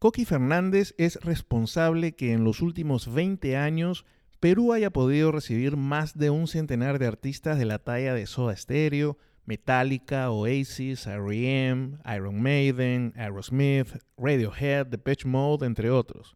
[0.00, 4.06] Coqui Fernández es responsable que en los últimos 20 años
[4.40, 8.56] Perú haya podido recibir más de un centenar de artistas de la talla de Soda
[8.56, 16.34] Stereo, Metallica, Oasis, R.E.M., Iron Maiden, Aerosmith, Radiohead, Depeche Mode, entre otros.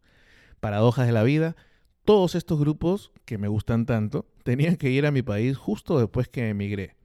[0.59, 1.55] Paradojas de la vida,
[2.03, 6.27] todos estos grupos, que me gustan tanto, tenían que ir a mi país justo después
[6.27, 6.97] que emigré.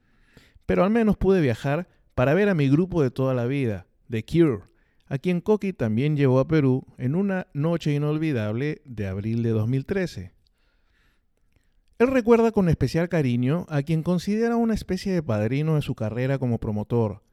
[0.67, 4.23] Pero al menos pude viajar para ver a mi grupo de toda la vida, The
[4.23, 4.70] Cure,
[5.11, 10.31] a quien Coqui también llevó a Perú en una noche inolvidable de abril de 2013.
[11.99, 16.39] Él recuerda con especial cariño a quien considera una especie de padrino de su carrera
[16.39, 17.23] como promotor,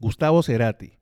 [0.00, 0.98] Gustavo Cerati,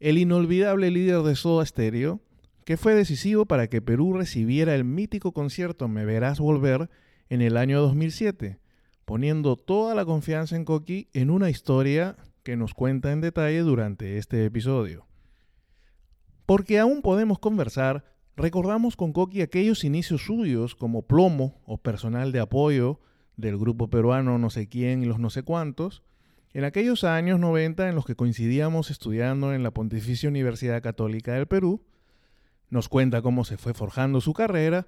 [0.00, 2.20] el inolvidable líder de Soda Stereo,
[2.66, 6.90] que fue decisivo para que Perú recibiera el mítico concierto Me Verás Volver
[7.30, 8.58] en el año 2007,
[9.06, 14.18] poniendo toda la confianza en Coqui en una historia que nos cuenta en detalle durante
[14.18, 15.06] este episodio.
[16.46, 18.04] Porque aún podemos conversar,
[18.36, 23.00] recordamos con Coqui aquellos inicios suyos como plomo o personal de apoyo
[23.36, 26.02] del grupo peruano no sé quién y los no sé cuántos,
[26.52, 31.46] en aquellos años 90 en los que coincidíamos estudiando en la Pontificia Universidad Católica del
[31.46, 31.82] Perú,
[32.70, 34.86] nos cuenta cómo se fue forjando su carrera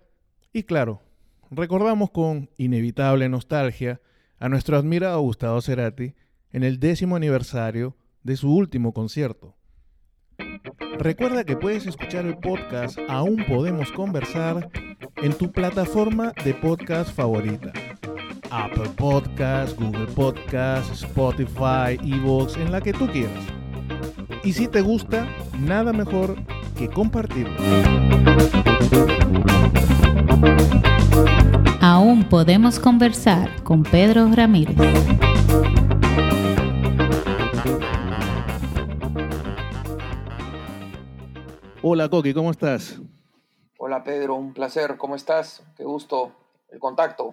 [0.53, 1.03] y claro,
[1.51, 4.01] recordamos con inevitable nostalgia
[4.39, 6.15] a nuestro admirado Gustavo Cerati
[6.53, 9.57] en el décimo aniversario de su último concierto.
[10.99, 14.69] Recuerda que puedes escuchar el podcast Aún Podemos Conversar
[15.17, 17.73] en tu plataforma de podcast favorita.
[18.51, 23.45] Apple Podcasts, Google Podcasts, Spotify, Evox, en la que tú quieras.
[24.43, 26.37] Y si te gusta, nada mejor
[26.77, 27.57] que compartirlo.
[31.81, 34.77] Aún podemos conversar con Pedro Ramírez.
[41.89, 43.01] Hola Coqui, ¿cómo estás?
[43.79, 45.65] Hola Pedro, un placer, ¿cómo estás?
[45.77, 46.33] Qué gusto
[46.69, 47.31] el contacto.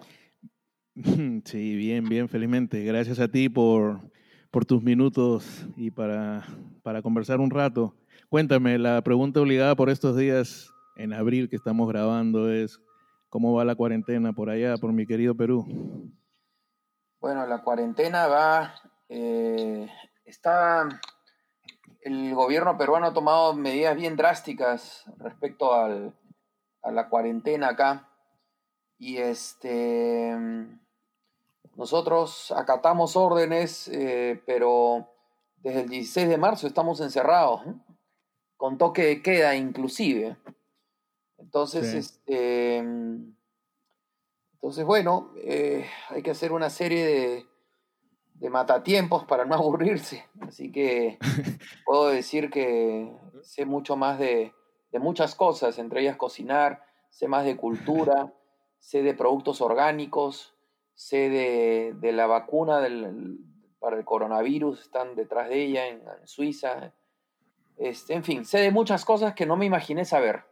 [1.44, 2.84] Sí, bien, bien, felizmente.
[2.84, 4.12] Gracias a ti por,
[4.52, 6.46] por tus minutos y para,
[6.84, 7.96] para conversar un rato.
[8.28, 12.80] Cuéntame, la pregunta obligada por estos días en abril que estamos grabando es,
[13.30, 15.66] ¿cómo va la cuarentena por allá, por mi querido Perú?
[17.20, 18.72] Bueno, la cuarentena va,
[19.08, 19.88] eh,
[20.24, 20.88] está,
[22.04, 26.14] el gobierno peruano ha tomado medidas bien drásticas respecto al,
[26.82, 28.10] a la cuarentena acá.
[28.98, 30.36] Y este,
[31.74, 35.08] nosotros acatamos órdenes, eh, pero
[35.56, 37.62] desde el 16 de marzo estamos encerrados
[38.58, 40.36] con toque de queda inclusive.
[41.38, 42.76] Entonces, este,
[44.52, 47.46] entonces bueno, eh, hay que hacer una serie de,
[48.44, 50.26] de matatiempos para no aburrirse.
[50.42, 51.18] Así que
[51.86, 53.10] puedo decir que
[53.42, 54.52] sé mucho más de,
[54.92, 58.34] de muchas cosas, entre ellas cocinar, sé más de cultura,
[58.78, 60.54] sé de productos orgánicos,
[60.94, 63.38] sé de, de la vacuna del,
[63.80, 66.92] para el coronavirus, están detrás de ella en, en Suiza,
[67.78, 70.44] este, en fin, sé de muchas cosas que no me imaginé saber.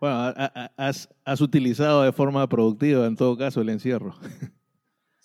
[0.00, 0.32] bueno,
[0.78, 4.14] has, has, utilizado de forma productiva en todo caso el encierro.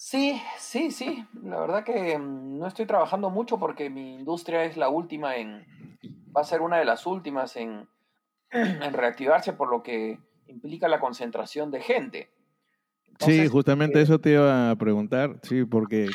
[0.02, 1.26] Sí, sí, sí.
[1.44, 5.66] La verdad que mm, no estoy trabajando mucho porque mi industria es la última en,
[6.34, 7.86] va a ser una de las últimas en,
[8.52, 10.18] en reactivarse por lo que
[10.48, 12.30] implica la concentración de gente.
[13.10, 16.10] Entonces, sí, justamente eh, eso te iba a preguntar, sí, porque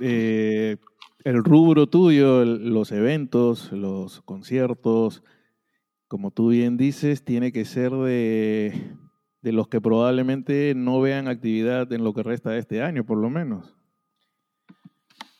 [0.00, 0.76] eh,
[1.22, 5.22] el rubro tuyo, los eventos, los conciertos,
[6.08, 8.96] como tú bien dices, tiene que ser de,
[9.42, 13.18] de, los que probablemente no vean actividad en lo que resta de este año, por
[13.18, 13.74] lo menos.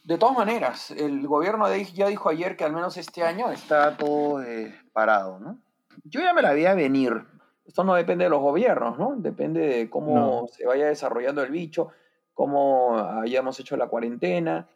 [0.05, 4.43] De todas maneras, el gobierno ya dijo ayer que al menos este año está todo
[4.43, 5.59] eh, parado, ¿no?
[6.05, 7.25] Yo ya me la veía venir.
[7.67, 9.17] Esto no depende de los gobiernos, ¿no?
[9.17, 10.47] Depende de cómo no.
[10.51, 11.89] se vaya desarrollando el bicho,
[12.33, 14.69] cómo hayamos hecho la cuarentena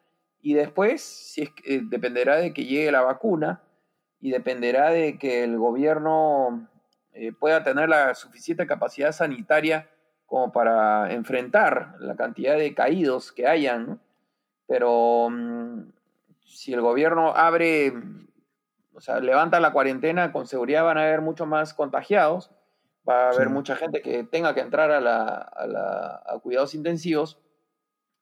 [0.43, 3.62] y después, si es, eh, dependerá de que llegue la vacuna
[4.21, 6.69] y dependerá de que el gobierno
[7.14, 9.88] eh, pueda tener la suficiente capacidad sanitaria
[10.26, 13.86] como para enfrentar la cantidad de caídos que hayan.
[13.86, 13.98] ¿no?
[14.66, 15.92] Pero um,
[16.47, 17.92] si el gobierno abre,
[18.94, 22.50] o sea, levanta la cuarentena, con seguridad van a haber mucho más contagiados,
[23.06, 23.53] va a haber sí.
[23.53, 27.38] mucha gente que tenga que entrar a, la, a, la, a cuidados intensivos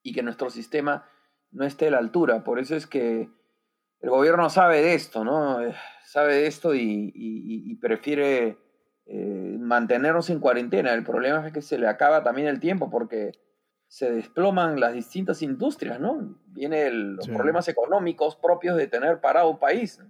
[0.03, 1.09] y que nuestro sistema
[1.53, 2.43] no esté a la altura.
[2.43, 3.31] Por eso es que
[4.01, 5.63] el gobierno sabe de esto, ¿no?
[5.63, 8.59] Eh, sabe de esto y, y, y prefiere
[9.13, 10.95] eh, mantenernos en cuarentena.
[10.95, 13.33] El problema es que se le acaba también el tiempo porque
[13.89, 16.37] se desploman las distintas industrias, ¿no?
[16.47, 17.33] Vienen los sí.
[17.33, 20.01] problemas económicos propios de tener parado un país.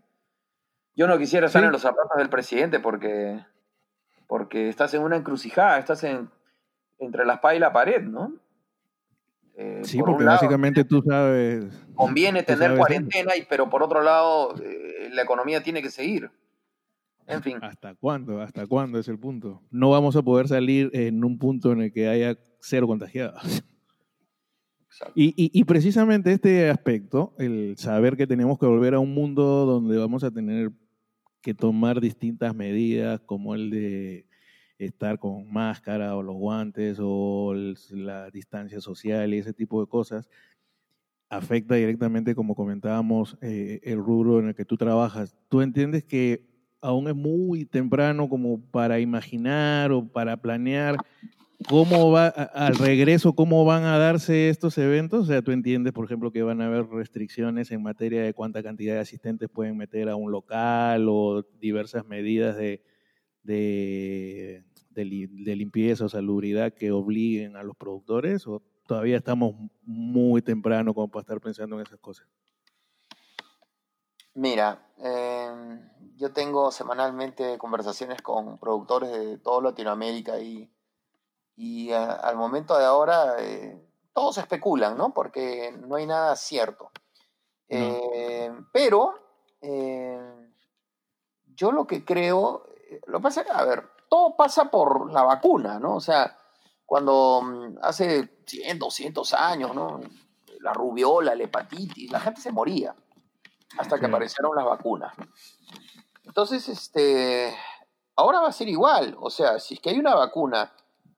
[0.94, 3.42] Yo no quisiera estar en los zapatos del presidente porque,
[4.26, 6.28] porque estás en una encrucijada, estás en,
[6.98, 8.34] entre la espada y la pared, ¿no?
[9.56, 11.64] Eh, sí, porque básicamente tú sabes...
[11.94, 16.30] Conviene tener cuarentena, y, pero por otro lado, eh, la economía tiene que seguir.
[17.30, 17.56] En fin.
[17.62, 18.40] ¿Hasta cuándo?
[18.40, 19.62] ¿Hasta cuándo es el punto?
[19.70, 23.62] No vamos a poder salir en un punto en el que haya cero contagiados.
[25.14, 29.96] Y, y, precisamente este aspecto, el saber que tenemos que volver a un mundo donde
[29.96, 30.72] vamos a tener
[31.40, 34.26] que tomar distintas medidas, como el de
[34.78, 37.54] estar con máscara o los guantes o
[37.90, 40.28] la distancia social y ese tipo de cosas,
[41.28, 45.36] afecta directamente, como comentábamos, eh, el rubro en el que tú trabajas.
[45.48, 46.49] ¿Tú entiendes que
[46.80, 50.96] aún es muy temprano como para imaginar o para planear
[51.68, 55.24] cómo va al regreso, cómo van a darse estos eventos.
[55.24, 58.62] O sea, tú entiendes, por ejemplo, que van a haber restricciones en materia de cuánta
[58.62, 62.82] cantidad de asistentes pueden meter a un local o diversas medidas de,
[63.42, 68.46] de, de, limpieza o salubridad que obliguen a los productores.
[68.46, 72.26] ¿O todavía estamos muy temprano como para estar pensando en esas cosas?
[74.34, 80.70] Mira, em, yo tengo semanalmente conversaciones con productores de toda Latinoamérica y
[81.60, 83.78] y al momento de ahora eh,
[84.14, 85.12] todos especulan, ¿no?
[85.12, 86.90] Porque no hay nada cierto.
[87.68, 89.12] Eh, pero
[89.60, 90.18] eh,
[91.54, 92.64] yo lo que creo,
[93.06, 95.96] lo que pasa es, a ver, todo pasa por la vacuna, ¿no?
[95.96, 96.34] O sea,
[96.86, 100.00] cuando mm, hace 100, 200 años, ¿no?
[100.60, 102.94] La rubiola, la hepatitis, la gente se moría
[103.78, 105.14] hasta que aparecieron las vacunas.
[106.24, 107.54] Entonces, este,
[108.16, 109.16] ahora va a ser igual.
[109.20, 110.72] O sea, si es que hay una vacuna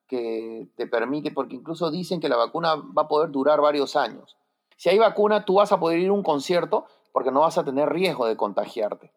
[0.07, 4.37] que te permite, porque incluso dicen que la vacuna va a poder durar varios años.
[4.77, 7.65] Si hay vacuna, tú vas a poder ir a un concierto porque no vas a
[7.65, 9.13] tener riesgo de contagiarte.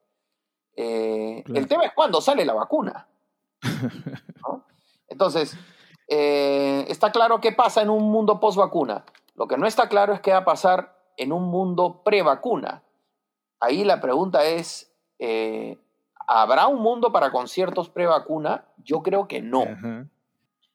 [0.76, 3.08] Eh, el tema es cuándo sale la vacuna.
[5.08, 5.58] Entonces,
[6.08, 9.06] eh, está claro qué pasa en un mundo post vacuna.
[9.36, 12.84] Lo que no está claro es qué va a pasar en un mundo pre-vacuna.
[13.60, 15.78] Ahí la pregunta es, eh,
[16.28, 18.66] ¿habrá un mundo para conciertos pre-vacuna?
[18.84, 19.66] Yo creo que no.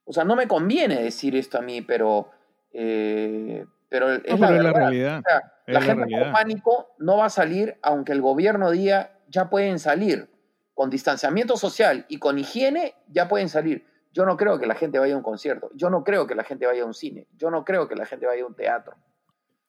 [0.04, 2.30] O sea, no me conviene decir esto a mí, pero,
[2.72, 5.22] eh, pero es, la, realidad.
[5.66, 10.28] la gente con pánico no va a salir aunque el gobierno diga ya pueden salir.
[10.74, 13.84] Con distanciamiento social y con higiene ya pueden salir.
[14.12, 15.70] Yo no creo que la gente vaya a un concierto.
[15.74, 17.26] Yo no creo que la gente vaya a un cine.
[17.36, 18.94] Yo no creo que la gente vaya a un teatro.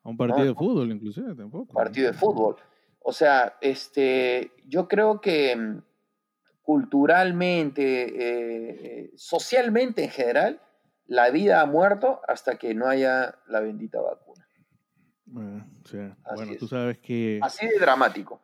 [0.03, 1.73] A un partido de fútbol, inclusive, tampoco.
[1.73, 2.55] Partido de fútbol.
[3.03, 5.81] O sea, este, yo creo que mm,
[6.61, 10.61] culturalmente, eh, eh, socialmente en general,
[11.07, 14.47] la vida ha muerto hasta que no haya la bendita vacuna.
[15.25, 15.65] Bueno,
[16.59, 17.39] tú sabes que...
[17.41, 18.39] Así de dramático.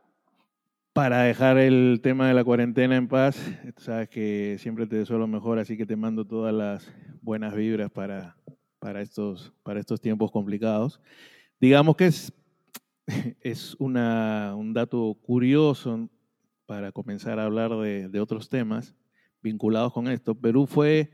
[0.94, 3.38] Para dejar el tema de la cuarentena en paz,
[3.76, 7.54] tú sabes que siempre te deseo lo mejor, así que te mando todas las buenas
[7.54, 8.36] vibras para,
[8.80, 11.00] para, estos, para estos tiempos complicados.
[11.60, 12.34] Digamos que es,
[13.42, 16.10] es una, un dato curioso
[16.66, 18.96] para comenzar a hablar de, otros temas
[19.42, 20.36] vinculados con esto.
[20.36, 21.10] Perú fue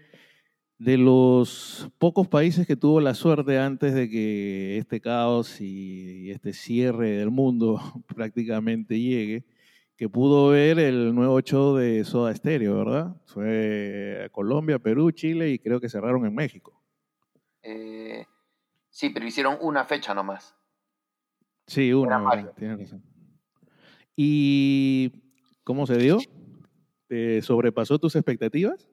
[0.79, 6.51] de los pocos países que tuvo la suerte antes de que este caos y este
[6.53, 7.79] cierre del mundo
[8.15, 9.45] prácticamente llegue,
[9.95, 13.15] que pudo ver el nuevo show de Soda Stereo, ¿verdad?
[13.25, 16.81] Fue Colombia, Perú, Chile y creo que cerraron en México.
[17.61, 18.25] Eh,
[18.89, 20.55] sí, pero hicieron una fecha nomás.
[21.67, 23.03] Sí, una, tienes razón.
[24.15, 25.23] Y
[25.63, 26.17] ¿Cómo se dio?
[27.07, 28.89] ¿Te sobrepasó tus expectativas?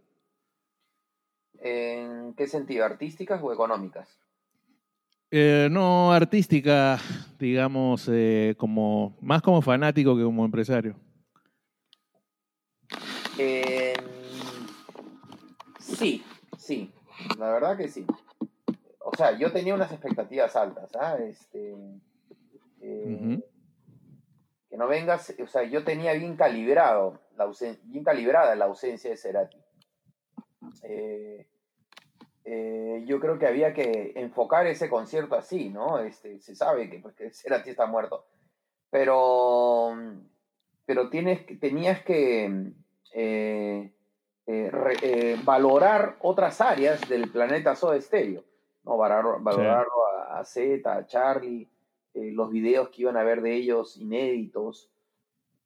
[1.59, 2.85] ¿En qué sentido?
[2.85, 4.09] ¿Artísticas o económicas?
[5.33, 6.99] Eh, no, artística,
[7.41, 10.95] digamos, eh, como más como fanático que como empresario.
[15.79, 16.23] sí,
[16.57, 16.93] sí,
[17.39, 18.07] la verdad que sí.
[19.00, 21.17] O sea, yo tenía unas expectativas altas, ¿ah?
[21.17, 21.75] Este,
[22.81, 23.41] eh,
[24.71, 27.51] que no vengas, o sea, yo tenía bien calibrado, la
[27.85, 29.59] bien calibrada la ausencia de Cerati.
[30.85, 31.47] Eh,
[32.45, 35.99] eh, yo creo que había que enfocar ese concierto así, ¿no?
[35.99, 38.27] Este, se sabe que, pues, Cerati está muerto,
[38.91, 39.97] pero,
[40.87, 42.73] pero tienes, tenías que
[43.13, 43.93] eh,
[45.45, 48.45] valorar otras áreas del planeta Soda Stereo,
[48.85, 48.97] ¿no?
[48.97, 51.70] valorarlo a, a Z, a Charlie,
[52.14, 54.90] eh, los videos que iban a ver de ellos inéditos,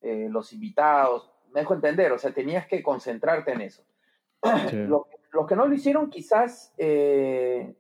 [0.00, 1.30] eh, los invitados.
[1.52, 3.84] Me dejo entender, o sea, tenías que concentrarte en eso.
[4.88, 7.74] Los, que no lo hicieron quizás eh,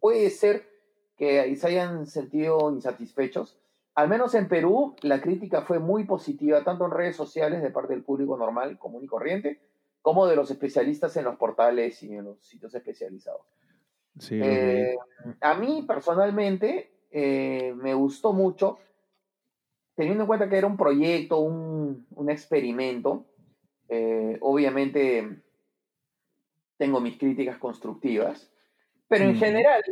[0.00, 0.66] puede ser
[1.14, 3.58] que se hayan sentido insatisfechos,
[3.94, 7.92] al menos en Perú, la crítica fue muy positiva, tanto en redes sociales de parte
[7.92, 9.60] del público normal, común y corriente,
[10.02, 13.42] como de los especialistas en los portales y en los sitios especializados.
[14.30, 14.96] Eh,
[15.40, 18.78] a mí personalmente eh, me gustó mucho,
[19.94, 23.24] teniendo en cuenta que era un proyecto, un, experimento.
[23.88, 25.42] Eh, obviamente
[26.76, 28.50] tengo mis críticas constructivas,
[29.08, 29.82] pero en general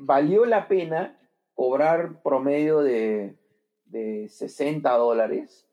[0.00, 1.18] valió la pena
[1.54, 3.38] cobrar promedio de,
[3.86, 5.66] de 60 dólares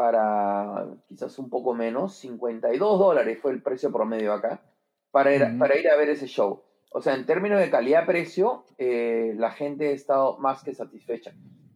[0.00, 4.62] para quizás un poco menos, 52 dólares fue el precio promedio acá,
[5.10, 6.62] para ir, para ir a ver ese show.
[6.90, 11.32] O sea, en términos de calidad-precio, eh, la gente ha estado más que satisfecha.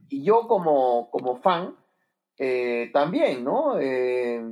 [0.08, 1.76] Y yo como, como fan,
[2.38, 3.78] eh, también, ¿no?
[3.80, 4.42] Eh,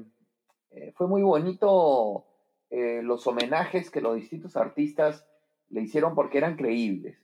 [0.94, 2.26] fue muy bonito
[2.70, 5.26] los homenajes que los distintos artistas
[5.68, 7.18] le hicieron porque eran creíbles.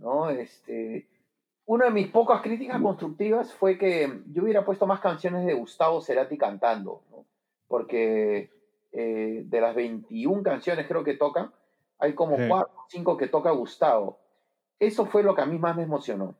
[0.00, 0.30] ¿no?
[0.30, 1.06] Este,
[1.66, 6.00] una de mis pocas críticas constructivas fue que yo hubiera puesto más canciones de Gustavo
[6.00, 7.02] Cerati cantando,
[7.68, 8.50] porque
[8.92, 11.52] eh, de las 21 canciones creo que tocan,
[12.00, 14.18] hay como 4 o 5 que toca Gustavo.
[14.78, 16.34] Eso fue lo que a mí más me emocionó,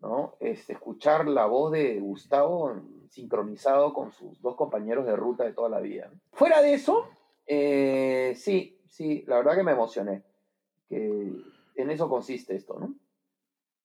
[0.00, 0.36] ¿no?
[0.40, 5.68] Este, escuchar la voz de Gustavo sincronizado con sus dos compañeros de ruta de toda
[5.68, 6.10] la vida.
[6.32, 7.08] Fuera de eso,
[7.46, 10.22] eh, sí, sí, la verdad que me emocioné.
[10.88, 11.32] Que
[11.76, 12.94] en eso consiste esto, ¿no?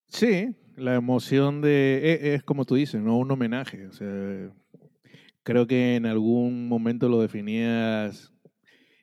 [0.08, 3.18] Sí, la emoción de, e, es, como tú dices, ¿no?
[3.18, 3.88] Un homenaje.
[3.88, 4.52] O sea,
[5.44, 8.34] creo que en algún momento lo definías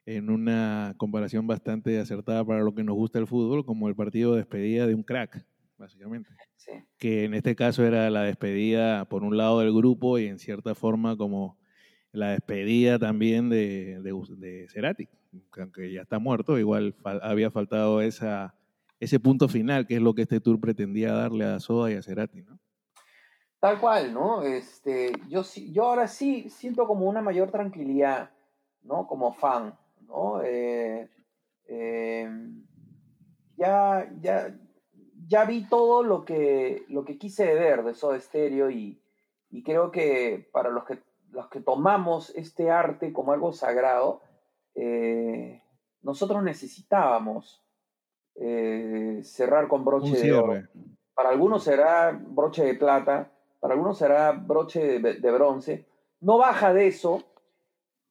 [0.07, 4.33] en una comparación bastante acertada para lo que nos gusta el fútbol, como el partido
[4.33, 5.47] de despedida de un crack,
[5.79, 6.31] básicamente.
[6.57, 6.73] Sí.
[6.99, 10.75] Que en este caso era la despedida, por un lado, del grupo y en cierta
[10.75, 11.59] forma como
[12.13, 15.09] la despedida también de, de, de Cerati,
[15.59, 18.55] aunque ya está muerto, igual había faltado esa
[19.01, 22.03] ese punto final, que es lo que este tour pretendía darle a Soda y a
[22.03, 22.59] Cerati, ¿no?
[23.61, 24.43] Tal cual, ¿no?
[24.43, 28.31] Este, yo, yo ahora sí siento como una mayor tranquilidad,
[28.83, 29.07] ¿no?
[29.07, 30.43] Como fan, ¿no?
[30.43, 31.09] Eh,
[31.67, 32.29] eh,
[33.57, 34.55] ya, ya,
[35.27, 39.01] ya vi todo lo que, lo que quise ver de Soda Stereo y,
[39.51, 40.99] y creo que para los que,
[41.31, 44.21] los que tomamos este arte como algo sagrado,
[44.75, 45.63] eh,
[46.03, 47.63] nosotros necesitábamos
[48.37, 50.63] eh, cerrar con broche de oro.
[51.15, 53.31] Para algunos será broche de plata,
[53.61, 55.87] para algunos será broche de, bronce.
[56.21, 57.23] No baja de eso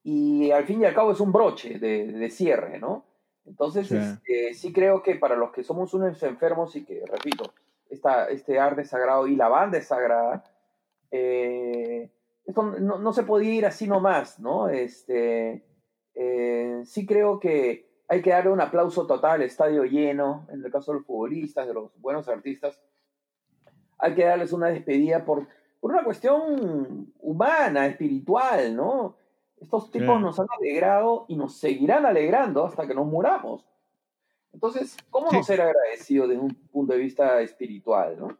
[0.03, 3.05] y al fin y al cabo es un broche de, cierre, ¿no?
[3.45, 3.95] Entonces, sí.
[3.95, 7.53] Este, sí creo que para los que somos unos enfermos y que, repito,
[7.89, 10.43] esta, este arte sagrado y la banda es sagrada,
[11.11, 12.11] eh,
[12.45, 14.67] esto no, se podía ir así nomás, ¿no?
[14.67, 15.63] Este,
[16.15, 20.91] eh, sí creo que hay que darle un aplauso total, estadio lleno, en el caso
[20.91, 22.77] de los futbolistas, de los buenos artistas.
[23.97, 25.47] Hay que darles una despedida por,
[25.79, 29.15] por una cuestión humana, espiritual, ¿no?
[29.63, 33.65] Estos tipos nos han alegrado y nos seguirán alegrando hasta que nos muramos.
[34.51, 38.37] Entonces, ¿cómo no ser agradecido desde un punto de vista espiritual, ¿no?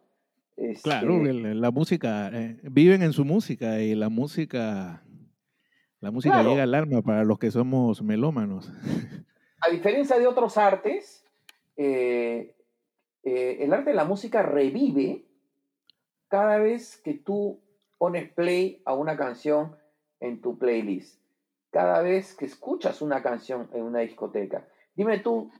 [0.56, 5.02] Este, claro, la música, eh, viven en su música y la música,
[6.00, 8.70] la música llega al alma para los que somos melómanos.
[9.60, 11.24] a diferencia de otros artes,
[11.76, 12.54] eh,
[13.24, 15.24] eh, el arte de la música revive
[16.28, 17.60] cada vez que tú
[17.98, 19.76] pones play a una canción
[20.24, 21.20] en tu playlist,
[21.70, 24.66] cada vez que escuchas una canción en una discoteca.
[24.94, 25.50] Dime tú,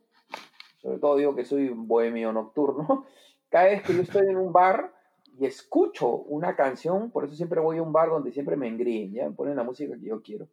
[0.79, 3.07] sobre todo digo que soy un bohemio nocturno,
[3.51, 4.93] cada vez que yo estoy en un bar
[5.39, 9.13] y escucho una canción, por eso siempre voy a un bar donde siempre me engríen,
[9.13, 10.49] ya me ponen la música que yo quiero.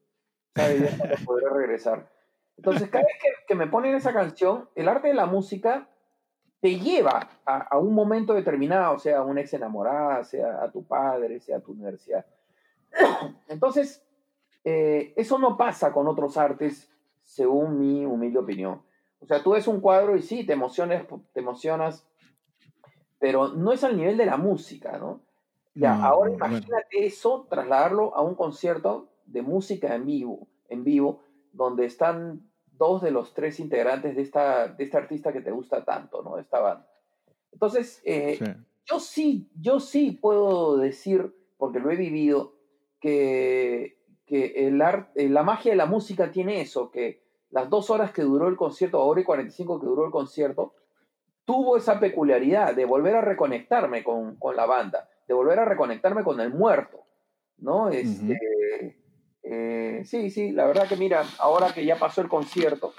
[0.56, 0.98] ¿Sabes?
[0.98, 2.10] Ya podré regresar.
[2.58, 3.16] Entonces, cada vez
[3.48, 5.88] que, me ponen esa canción, el arte de la música
[6.60, 11.40] te lleva a, un momento determinado, sea a una ex enamorada, sea a tu padre,
[11.40, 12.26] sea a tu universidad.
[13.48, 14.04] Entonces,
[14.64, 16.90] eh, eso no pasa con otros artes,
[17.24, 18.82] según mi humilde opinión.
[19.20, 22.08] O sea, tú ves un cuadro y sí, te emocionas, te emocionas,
[23.20, 25.22] pero no es al nivel de la música, ¿no?
[25.74, 31.86] Ya, ahora imagínate eso, trasladarlo a un concierto de música en vivo, en vivo, donde
[31.86, 32.42] están
[32.78, 36.38] dos de los tres integrantes de esta, de esta artista que te gusta tanto, ¿no?
[36.38, 36.88] Esta banda.
[37.52, 38.40] Entonces, eh,
[38.86, 42.56] yo sí, yo sí puedo decir, porque lo he vivido,
[43.02, 48.14] que, que el arte, la magia de la música tiene eso, que las dos horas
[48.14, 50.74] que duró el concierto, hora y 45 que duró el concierto,
[51.44, 56.24] tuvo esa peculiaridad de volver a reconectarme con, con la banda, de volver a reconectarme
[56.24, 57.02] con el muerto,
[57.58, 57.90] ¿no?
[57.90, 58.98] Este,
[59.44, 62.94] eh, sí, sí, la verdad que mira, ahora que ya pasó el concierto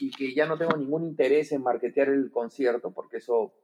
[0.00, 3.54] y que ya no tengo ningún interés en marketear el concierto, porque eso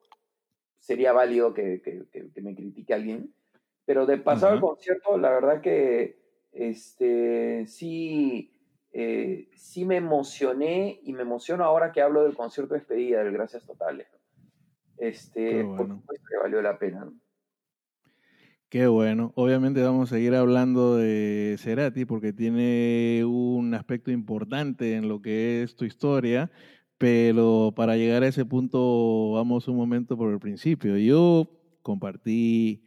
[0.79, 1.81] sería válido que,
[2.43, 3.35] me critique alguien.
[3.85, 6.23] Pero de pasar al concierto, la verdad que
[6.53, 8.53] este, sí,
[8.93, 13.33] eh, sí me emocioné y me emociono ahora que hablo del concierto de despedida del
[13.33, 14.07] Gracias Totales.
[14.99, 17.11] Este, por supuesto que valió la pena.
[18.69, 19.33] Qué bueno.
[19.35, 25.62] Obviamente vamos a seguir hablando de Cerati porque tiene un aspecto importante en lo que
[25.62, 26.51] es tu historia,
[26.97, 30.97] pero para llegar a ese punto vamos un momento por el principio.
[30.97, 31.51] Yo
[31.83, 32.83] compartí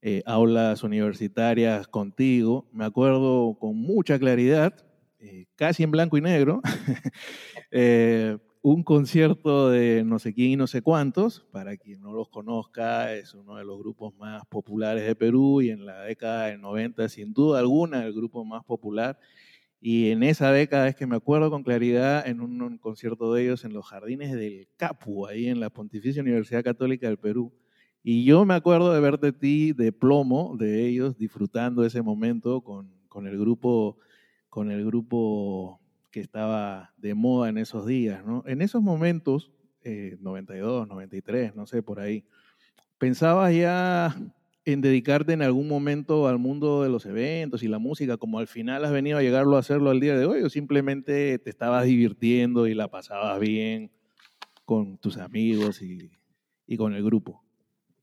[0.00, 4.74] eh, aulas universitarias contigo, me acuerdo con mucha claridad,
[5.18, 6.60] eh, casi en blanco y negro,
[7.72, 12.28] eh, un concierto de no sé quién y no sé cuántos, para quien no los
[12.28, 16.60] conozca, es uno de los grupos más populares de Perú y en la década del
[16.60, 19.18] 90, sin duda alguna, el grupo más popular.
[19.80, 23.64] Y en esa década es que me acuerdo con claridad en un, concierto de ellos
[23.64, 27.52] en los jardines del Capu, ahí en la Pontificia Universidad Católica del Perú.
[28.02, 32.62] Y yo me acuerdo de ver de ti de plomo, de ellos, disfrutando ese momento
[32.62, 33.98] con, con el grupo,
[34.48, 38.42] con el grupo que estaba de moda en esos días, ¿no?
[38.46, 39.52] En esos momentos,
[39.84, 42.24] 92, eh, 93, no sé, por ahí,
[42.98, 44.16] ¿pensabas ya
[44.72, 48.46] en dedicarte en algún momento al mundo de los eventos y la música, como al
[48.46, 51.86] final has venido a llegarlo a hacerlo al día de hoy, o simplemente te estabas
[51.86, 53.90] divirtiendo y la pasabas bien
[54.66, 56.10] con tus amigos y,
[56.76, 57.42] con el grupo?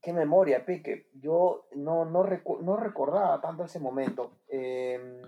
[0.06, 1.08] Qué memoria, Pique.
[1.14, 2.22] Yo no, no,
[2.62, 4.38] no recordaba tanto ese momento.
[4.46, 5.20] Eh,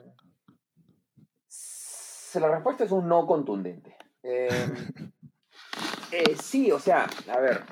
[2.40, 3.96] la respuesta es un no contundente.
[4.22, 4.48] Em,
[6.12, 7.64] eh, sí, o sea, a ver,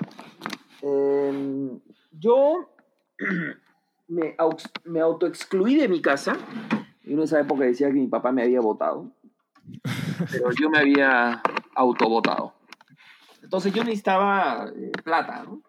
[0.81, 1.79] em,
[2.11, 2.71] yo
[4.09, 4.35] me,
[4.83, 6.35] me autoexcluí de mi casa.
[7.05, 9.13] Y en esa época decía que mi papá me había votado,
[10.29, 11.41] pero yo me había
[11.73, 12.53] autovotado.
[13.41, 15.61] Entonces yo necesitaba eh, plata, ¿no?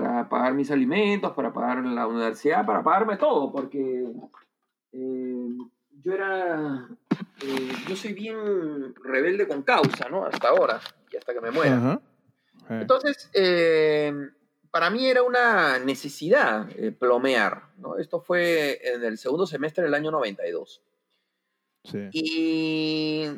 [0.00, 4.06] Para pagar mis alimentos, para pagar la universidad, para pagarme todo, porque
[4.92, 5.58] em,
[6.02, 6.88] yo era
[7.42, 10.24] eh, yo soy bien rebelde con causa, ¿no?
[10.24, 12.00] Hasta ahora, y hasta que me muera.
[12.68, 14.12] Entonces, eh,
[14.70, 17.98] para mí era una necesidad eh, plomear, ¿no?
[17.98, 20.82] Esto fue en el segundo semestre del año 92.
[21.84, 22.08] Sí.
[22.12, 23.30] Y,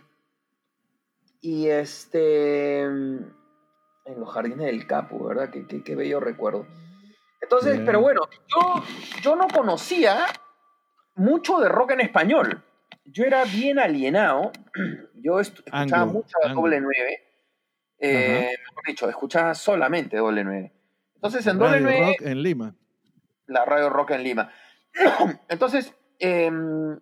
[1.40, 2.88] y este,
[4.08, 5.50] en los jardines del Capo, ¿verdad?
[5.50, 6.66] Qué, qué, bello recuerdo.
[7.40, 8.82] Entonces, pero bueno, yo,
[9.22, 10.26] yo no conocía
[11.14, 12.64] mucho de rock en español
[13.12, 14.52] yo era bien alienado.
[15.20, 17.24] Yo escuchaba mucho a doble nueve.
[17.98, 20.72] Eh, mejor dicho, escuchaba solamente doble nueve.
[21.16, 22.06] Entonces en doble nueve.
[22.06, 22.76] Rock en Lima.
[23.46, 24.52] La radio rock en Lima.
[25.48, 27.00] Entonces, em,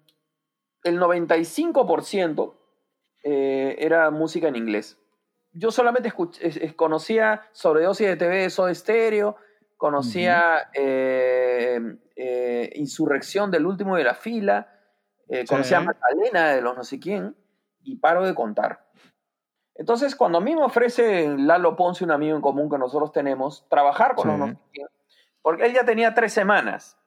[0.83, 2.55] el 95%
[3.25, 4.99] eh, era música en inglés.
[5.59, 6.12] Yo solamente
[6.77, 9.37] conocía Sobredosis de TV, Soda Stereo,
[9.77, 11.81] conocía eh,
[12.75, 14.71] Insurrección del último de la fila,
[15.29, 17.35] eh, conocía a Magdalena de los no sé quién,
[17.83, 18.87] y paro de contar.
[19.75, 23.66] Entonces, cuando a mí me ofrece Lalo Ponce, un amigo en común que nosotros tenemos,
[23.69, 24.88] trabajar con los no sé quién,
[25.40, 26.99] porque él ya tenía tres semanas.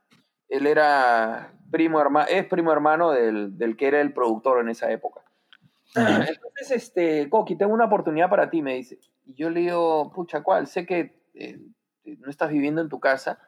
[0.47, 4.91] Él era primo hermano, es primo hermano del, del, que era el productor en esa
[4.91, 5.21] época.
[5.95, 8.99] Entonces, este, Coqui, tengo una oportunidad para ti, me dice.
[9.25, 10.67] Y yo le digo, pucha, ¿cuál?
[10.67, 11.59] Sé que eh,
[12.03, 13.39] no estás viviendo en tu casa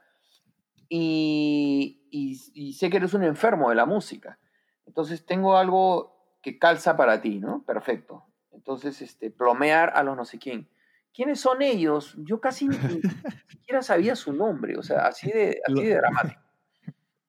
[0.89, 4.39] y, y, sé que eres un enfermo de la música.
[4.86, 7.63] Entonces tengo algo que calza para ti, ¿no?
[7.63, 8.25] Perfecto.
[8.51, 10.69] Entonces, este, plomear a los no sé quién.
[11.13, 12.15] ¿Quiénes son ellos?
[12.17, 12.77] Yo casi ni,
[13.49, 16.41] siquiera sabía su nombre, o sea, así de, así de dramático.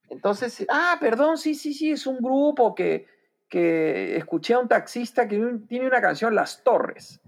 [0.09, 3.07] Entonces, ah, perdón, sí, sí, sí, es un grupo que,
[3.53, 5.39] que escuché a un taxista que
[5.69, 7.21] tiene una canción, Las Torres.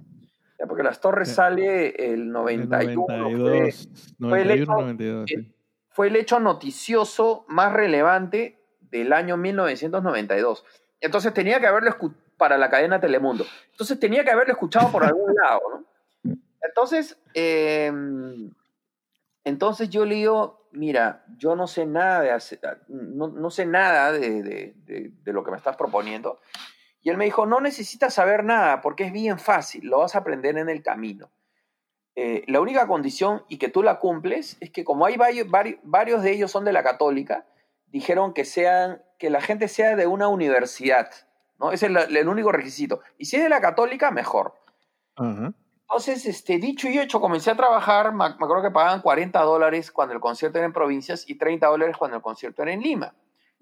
[0.67, 3.05] Porque Las Torres sale el 91.
[3.07, 3.75] fue,
[4.19, 5.31] 92,
[5.91, 10.65] fue el hecho noticioso más relevante del año 1992.
[10.99, 13.45] Entonces tenía que haberlo escuchado para la cadena Telemundo.
[13.73, 16.35] Entonces tenía que haberlo escuchado por algún lado, ¿no?
[16.63, 18.51] Entonces, em,
[19.45, 24.75] entonces yo le digo, mira, yo no sé nada de no, sé nada de,
[25.25, 26.41] lo que me estás proponiendo.
[27.01, 30.19] Y él me dijo, no necesitas saber nada porque es bien fácil, lo vas a
[30.19, 31.31] aprender en el camino.
[32.17, 35.49] Eh, la única condición y que tú la cumples es que como hay varios,
[35.83, 37.47] varios de ellos son de la católica,
[37.89, 41.11] dijeron que sean, que la gente sea de una universidad,
[41.59, 41.73] ¿no?
[41.73, 43.01] Ese es el, único requisito.
[43.19, 44.55] Y si es de la católica, mejor.
[45.89, 50.15] Entonces, este, dicho y hecho, comencé a trabajar, me, acuerdo que pagaban 40 dólares cuando
[50.15, 53.15] el concierto era en provincias y 30 dólares cuando el concierto era en Lima.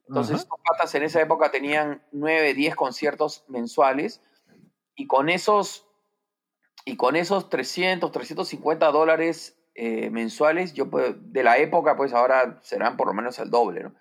[0.08, 4.20] Entonces, estos patas en esa época tenían 9, 10 conciertos mensuales
[4.94, 5.86] y con esos,
[6.84, 12.60] y con esos 300, 350 dólares eh, mensuales, yo pues, de la época, pues ahora
[12.62, 13.94] serán por lo menos el doble, ¿no?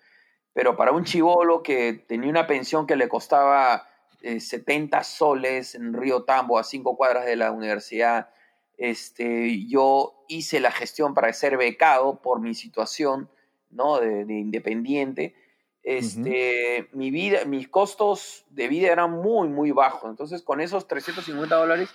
[0.52, 3.88] Pero para un chivolo que tenía una pensión que le costaba
[4.22, 8.30] 70 eh, soles en Río Tambo, a cinco cuadras de la universidad,
[8.76, 13.30] este, yo hice la gestión para ser becado por mi situación,
[13.70, 14.00] ¿no?
[14.00, 15.34] De, independiente.
[15.82, 20.10] Este, mi vida, mis costos de vida eran muy, muy bajos.
[20.10, 21.90] Entonces, con esos 350 dólares,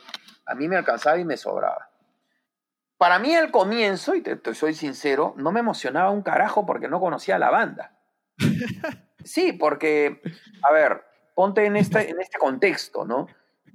[0.46, 1.90] a mí me alcanzaba y me sobraba.
[2.98, 7.00] Para mí al comienzo, y te, soy sincero, no me emocionaba un carajo porque no
[7.00, 7.98] conocía la banda.
[9.24, 10.22] Sí, porque,
[10.64, 11.04] a ver,
[11.38, 13.28] ponte en este, en este contexto, ¿no?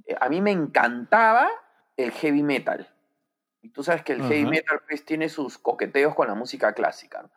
[0.05, 1.49] Eh, a mí me encantaba
[1.95, 2.93] el heavy metal.
[3.61, 7.31] Y tú sabes que el heavy metal pues, tiene sus coqueteos con la música clásica.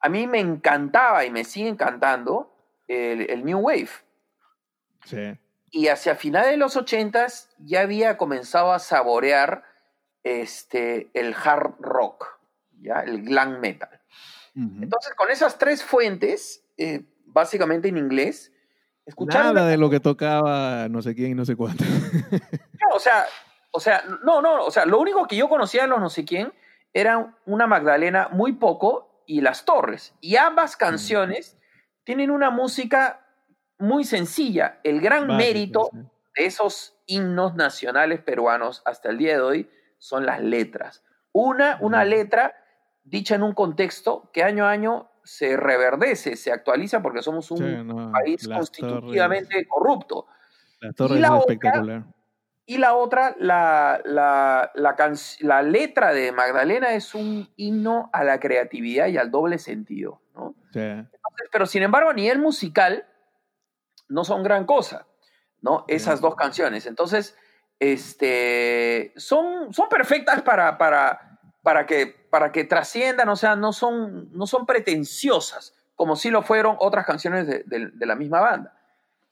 [0.00, 2.56] A mí me encantaba y me sigue encantando
[2.88, 3.90] el, el New Wave.
[5.04, 5.38] Sí.
[5.70, 9.62] Y hacia finales de los ochentas ya había comenzado a saborear
[10.22, 12.40] este, el hard rock,
[12.80, 13.00] ¿ya?
[13.00, 14.00] el glam metal.
[14.54, 18.52] Entonces, con esas tres fuentes, eh, básicamente en inglés,
[19.06, 19.54] escuchar...
[19.54, 21.84] Nada de lo que tocaba no sé quién y no sé cuánto.
[22.94, 23.24] o sea,
[23.70, 26.24] o sea, no, no, o sea, lo único que yo conocía de los no sé
[26.24, 26.52] quién
[26.92, 30.14] era una Magdalena muy poco y Las Torres.
[30.20, 31.58] Y ambas canciones
[32.04, 33.26] tienen una música
[33.78, 34.80] muy sencilla.
[34.82, 40.40] El gran mérito de esos himnos nacionales peruanos hasta el día de hoy son las
[40.40, 41.04] letras.
[41.32, 42.54] Una, una letra
[43.04, 48.12] dicha en un contexto que año a año se reverdece, se actualiza porque somos un
[48.12, 50.26] país constitutivamente corrupto.
[50.80, 52.04] La torre y la espectacular.
[52.64, 59.08] y la otra, la, la, la, letra de Magdalena es un himno a la creatividad
[59.08, 60.20] y al doble sentido.
[60.34, 60.54] ¿no?
[61.50, 63.06] pero sin embargo, a nivel musical,
[64.08, 65.06] no son gran cosa,
[65.60, 65.84] ¿no?
[65.88, 66.86] Esas dos canciones.
[66.86, 67.36] Entonces,
[67.80, 71.25] este, son, son perfectas para, para,
[71.66, 76.42] para, que, para que trasciendan, o sea, no son, no son pretenciosas, como si lo
[76.42, 78.78] fueron otras canciones de, de, la misma banda.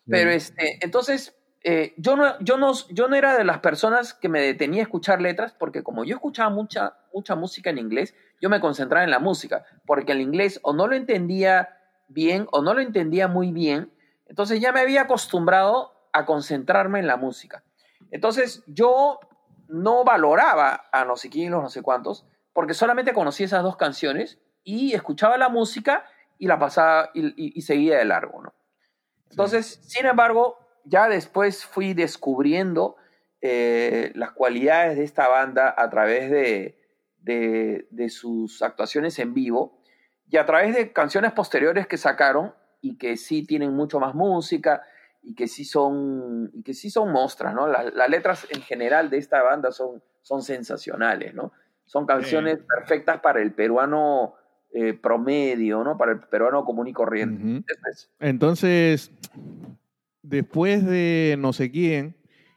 [0.09, 4.29] Pero este, entonces, eh, yo, no, yo, no, yo no era de las personas que
[4.29, 8.51] me detenía a escuchar letras, porque como yo escuchaba mucha, mucha música en inglés, yo
[8.51, 12.75] me concentraba en la música, porque el inglés o no lo entendía bien o no
[12.75, 13.93] lo entendía muy bien,
[14.27, 17.63] entonces ya me había acostumbrado a concentrarme en la música.
[18.11, 19.21] Entonces yo
[19.69, 23.63] no valoraba a no sé quién y los no sé cuántos, porque solamente conocía esas
[23.63, 26.05] dos canciones y escuchaba la música
[26.39, 28.55] y la pasaba y, seguía de largo, ¿no?
[29.31, 32.97] Entonces, sin embargo, ya después fui descubriendo
[33.41, 36.79] eh, las cualidades de esta banda a través de,
[37.25, 39.81] de, sus actuaciones en vivo
[40.29, 44.83] y a través de canciones posteriores que sacaron y que sí tienen mucho más música
[45.25, 47.67] y que sí son, y que sí son mostras, ¿no?
[47.67, 51.53] Las, letras en general de esta banda son, son sensacionales, ¿no?
[51.87, 54.35] Son canciones perfectas para el peruano
[54.73, 55.97] eh, promedio, ¿no?
[55.97, 57.65] Para el peruano común y corriente.
[58.21, 59.11] Entonces,
[60.23, 62.17] después de no sé quién,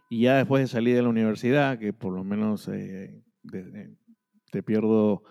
[0.10, 3.22] y ya después de salir de la universidad, que por lo menos eh,
[4.52, 5.24] te, pierdo,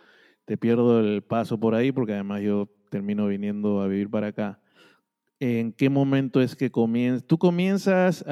[0.46, 4.60] te pierdo el paso por ahí, porque además yo termino viniendo a vivir para acá
[5.40, 7.26] en qué momento es que comienzas.
[7.26, 8.24] Tú comienzas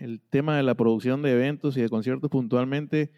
[0.00, 3.12] el tema de la producción de eventos y de conciertos puntualmente.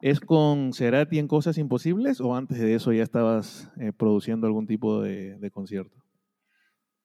[0.00, 4.66] ¿Es con Cerati en Cosas Imposibles o antes de eso ya estabas eh, produciendo algún
[4.66, 5.96] tipo de, concierto?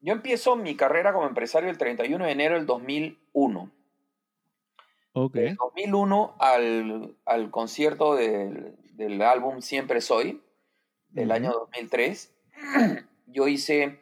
[0.02, 3.72] Yo empiezo mi carrera como empresario el 31 de enero del 2001.
[5.14, 5.34] Ok.
[5.34, 10.42] Del 2001 al, al concierto del, del, álbum Siempre Soy,
[11.10, 12.36] del año 2003,
[13.28, 14.02] yo hice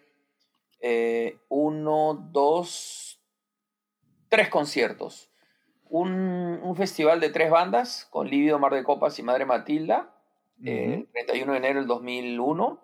[0.79, 3.21] eh, uno, dos,
[4.29, 5.29] tres conciertos.
[5.89, 10.15] Un, festival de tres bandas con Lívido Mar de Copas y Madre Matilda,
[10.63, 12.79] el 31 de enero del 2001.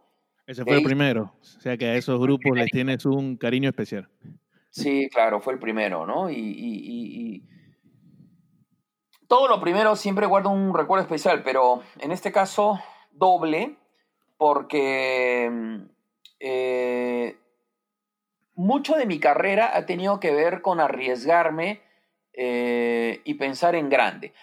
[0.47, 4.10] Ese fue el primero, o sea que a esos grupos les tienes un cariño especial.
[4.69, 6.29] Sí, claro, fue el primero, ¿no?
[6.29, 7.43] Y,
[9.27, 12.79] todo lo primero siempre guardo un recuerdo especial, pero en este caso
[13.12, 13.75] doble,
[14.38, 15.81] porque
[16.39, 17.38] eh,
[18.56, 21.82] mucho de mi carrera ha tenido que ver con arriesgarme
[22.34, 24.34] eh, y pensar en grande.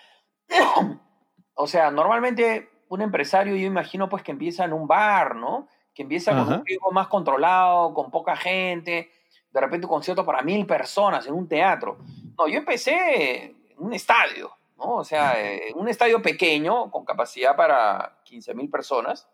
[1.55, 5.69] o sea, normalmente un empresario, yo imagino pues que empieza en un bar, ¿no?
[5.95, 9.11] Que empieza con un riesgo más controlado, con poca gente,
[9.51, 11.99] de repente un concierto para mil personas en un teatro.
[12.37, 14.97] No, yo empecé en un estadio, ¿no?
[14.97, 19.29] O sea, eh, un estadio pequeño con capacidad para 15 mil personas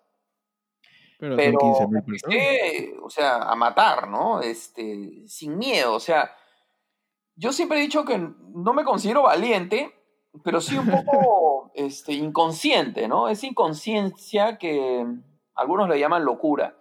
[1.18, 1.58] pero,
[3.02, 4.40] o sea, a matar, ¿no?
[4.40, 6.30] Este, sin miedo, o sea,
[7.34, 9.94] yo siempre he dicho que no me considero valiente,
[10.44, 13.28] pero sí un poco este, inconsciente, ¿no?
[13.28, 15.06] Es inconsciencia que
[15.54, 16.76] algunos le llaman locura.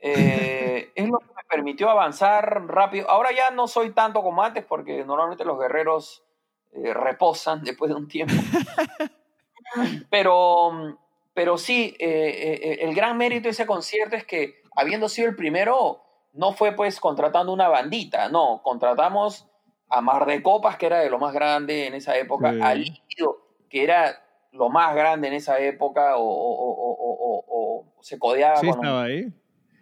[0.00, 3.10] Eh, es lo que me permitió avanzar rápido.
[3.10, 6.24] Ahora ya no soy tanto como antes porque normalmente los guerreros
[6.72, 8.34] eh, reposan después de un tiempo.
[10.10, 10.98] Pero,
[11.38, 16.02] pero sí, eh, el gran mérito de ese concierto es que habiendo sido el primero,
[16.32, 19.48] no fue pues contratando una bandita, no, contratamos
[19.88, 23.36] a Mar de Copas, que era de lo más grande en esa época, a Líquido,
[23.70, 24.20] que era
[24.50, 29.32] lo más grande en esa época, o, se codeaba sí, Estaba ahí.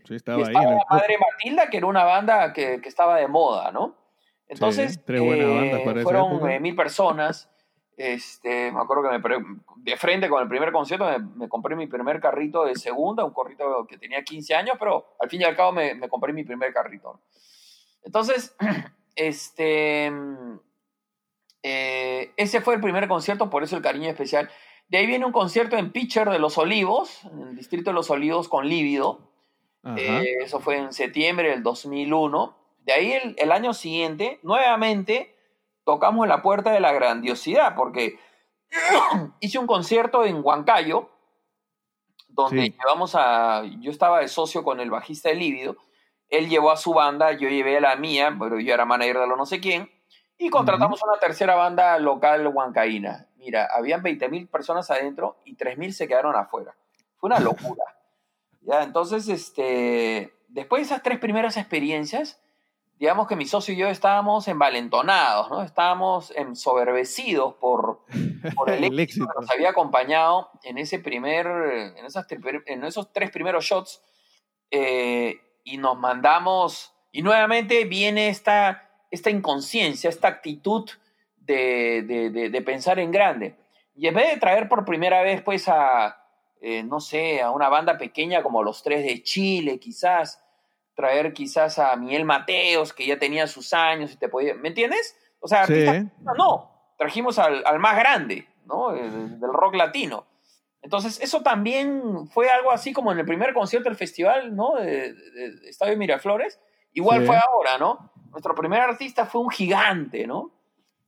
[0.05, 0.55] Sí, estaba, ahí.
[0.55, 3.97] Estaba la Madre Matilda, que era una banda que, estaba de moda, ¿no?
[4.47, 7.51] Entonces, eh, fueron eh, mil personas.
[7.97, 9.39] Este, me acuerdo que me,
[9.77, 13.87] de frente con el primer concierto me, compré mi primer carrito de segunda, un carrito
[13.87, 16.73] que tenía 15 años, pero al fin y al cabo me, me compré mi primer
[16.75, 17.21] carrito.
[18.03, 18.55] Entonces,
[19.17, 20.13] este,
[21.63, 24.49] eh, ese fue el primer concierto, por eso el cariño especial.
[24.89, 28.11] De ahí viene un concierto en Pitcher de Los Olivos, en el distrito de Los
[28.11, 29.33] Olivos con Lívido.
[29.97, 32.57] Eh, eso fue en septiembre del 2001.
[32.85, 35.36] De ahí el, el, año siguiente, nuevamente,
[35.87, 38.19] tocamos en la puerta de la grandiosidad, porque
[39.41, 41.09] hice un concierto en Huancayo,
[42.29, 43.63] donde llevamos a.
[43.81, 45.79] Yo estaba de socio con el bajista de Lívido
[46.29, 49.27] él llevó a su banda, yo llevé a la mía, pero yo era manager de
[49.27, 49.91] lo no sé quién,
[50.39, 53.29] y contratamos una tercera banda local huancaína.
[53.37, 56.75] Mira, habían 20.000 personas adentro y 3.000 se quedaron afuera.
[57.17, 57.85] Fue una locura.
[58.63, 58.83] ¿Ya?
[58.83, 62.41] Entonces, este, después de esas tres primeras experiencias,
[62.99, 65.63] digamos que mi socio y yo estábamos envalentonados, ¿no?
[65.63, 68.05] Estábamos ensoberbecidos por,
[68.55, 71.47] por el, éxito que nos había acompañado en ese primer,
[71.97, 72.27] en, esas,
[72.67, 74.03] en esos tres primeros shots.
[74.71, 80.89] Eh, y nos mandamos, y nuevamente viene esta, esta inconsciencia, esta actitud
[81.37, 83.57] de, pensar en grande.
[83.95, 86.17] Y en vez de traer por primera vez, pues, a,
[86.61, 90.43] eh, no sé, a una banda pequeña como los tres de Chile, quizás,
[90.97, 95.17] traer quizás a Miguel Mateos, que ya tenía sus años y te podía, ¿me entiendes?
[95.39, 95.67] O sea,
[96.37, 98.93] no, trajimos al, más grande, ¿no?
[98.93, 100.27] del rock latino.
[100.83, 104.77] Entonces, eso también fue algo así como en el primer concierto del festival, ¿no?
[104.77, 105.15] De,
[105.69, 106.61] Estadio Miraflores.
[106.93, 108.13] Igual fue ahora, ¿no?
[108.31, 110.53] Nuestro primer artista fue un gigante, ¿no?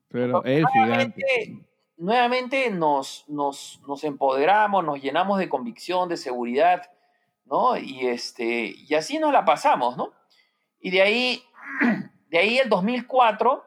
[0.09, 1.65] Pero el gigante.
[1.97, 6.91] Nuevamente nos, nos, nos, empoderamos, nos llenamos de convicción, de seguridad,
[7.49, 7.77] ¿no?
[7.77, 10.13] Y, este, y así nos la pasamos, ¿no?
[10.81, 11.43] Y de ahí,
[12.31, 13.65] de ahí el 2004,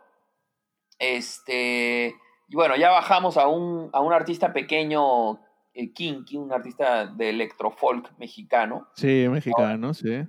[1.00, 2.16] este,
[2.48, 5.40] y bueno, ya bajamos a un, a un artista pequeño
[5.74, 8.90] eh, Kinky, un artista de electrofolk mexicano.
[8.96, 10.24] Sí, mexicano, sí.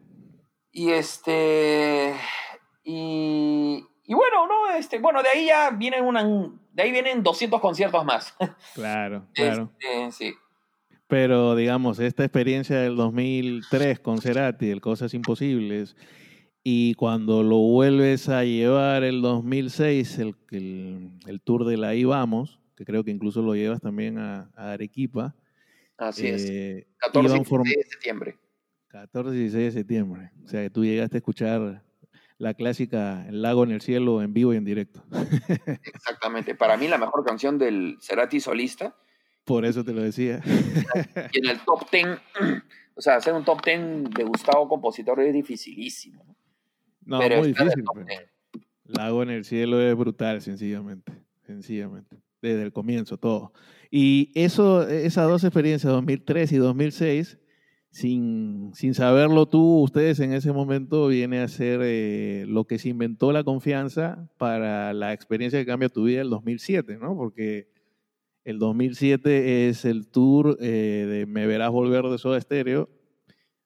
[0.71, 2.15] Y este.
[2.85, 4.71] Y, y, bueno, ¿no?
[4.71, 8.35] Este, bueno, de ahí ya vienen una, de ahí vienen 200 conciertos más.
[8.75, 9.71] Claro, claro.
[9.79, 10.35] Este, sí.
[11.13, 15.95] Pero digamos, esta experiencia del 2003 con Cerati, el Cosas Imposibles,
[16.65, 22.61] y cuando lo vuelves a llevar el 2006, el, el, el tour de la IVAMOS,
[22.75, 25.35] que creo que incluso lo llevas también a, Arequipa.
[25.99, 26.87] Así es.
[26.97, 28.39] 14 eh, y de septiembre.
[28.89, 30.31] 14 y 16 de septiembre.
[30.47, 31.85] O sea, que tú llegaste a escuchar
[32.39, 35.05] la clásica El lago en el cielo en vivo y en directo.
[35.85, 36.55] Exactamente.
[36.55, 38.97] Para mí la mejor canción del Cerati solista.
[39.45, 40.41] Por eso te lo decía.
[41.33, 42.07] Y en el top 10,
[42.95, 46.25] o sea, hacer un top 10 de Gustavo compositor es dificilísimo.
[47.05, 47.85] No, Pero muy difícil.
[48.85, 51.13] Lago en el cielo es brutal, sencillamente.
[51.47, 53.53] Sencillamente desde el comienzo, todo.
[53.91, 57.39] Y eso, esas dos experiencias, 2003 y 2006,
[57.91, 62.89] sin, sin saberlo tú, ustedes en ese momento viene a ser eh, lo que se
[62.89, 67.17] inventó la confianza para la experiencia que cambia tu vida el 2007, ¿no?
[67.17, 67.69] Porque
[68.45, 72.89] el 2007 es el tour eh, de Me Verás Volver de Soda Stereo,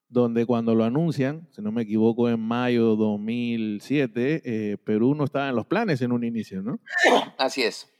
[0.08, 5.24] donde cuando lo anuncian, si no me equivoco, en mayo de 2007, eh, Perú no
[5.24, 6.78] estaba en los planes en un inicio, ¿no?
[7.38, 7.92] Así es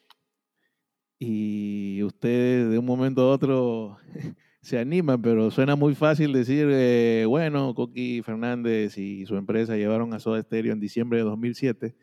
[1.18, 3.98] y ustedes de un momento a otro
[4.60, 10.12] se animan, pero suena muy fácil decir, eh, bueno, Coqui Fernández y su empresa llevaron
[10.12, 11.96] a Soda Stereo en diciembre de 2007,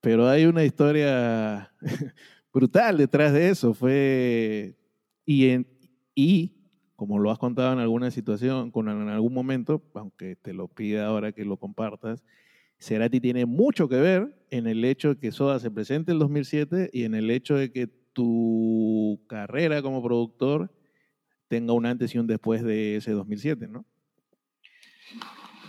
[0.00, 1.72] pero hay una historia
[2.52, 4.76] brutal detrás de eso, fue,
[5.24, 5.66] y, en,
[6.14, 6.56] y
[6.96, 11.06] como lo has contado en alguna situación, con, en algún momento, aunque te lo pida
[11.06, 12.22] ahora que lo compartas,
[12.78, 16.20] Cerati tiene mucho que ver en el hecho de que Soda se presente en el
[16.20, 20.72] 2007 y en el hecho de que tu carrera como productor
[21.48, 23.84] tenga un antes y un después de ese 2007, ¿no?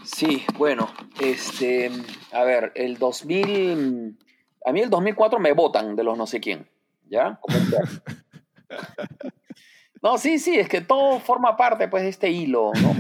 [0.04, 0.90] Sí, bueno,
[1.22, 1.92] este,
[2.32, 4.18] a ver, el 2000,
[4.66, 6.68] a mí el 2004 me votan de los no sé quién,
[7.10, 7.40] ¿ya?
[10.02, 12.96] No, sí, sí, es que todo forma parte pues de este hilo, ¿no?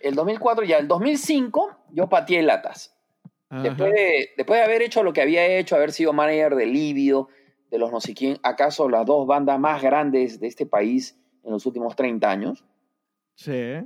[0.00, 2.94] El 2004 ya, el 2005 yo pateé latas.
[3.50, 7.28] Después de, después de haber hecho lo que había hecho, haber sido manager de Lívido,
[7.70, 11.52] de los no sé quién, acaso las dos bandas más grandes de este país en
[11.52, 12.64] los últimos 30 años.
[13.34, 13.76] Sí.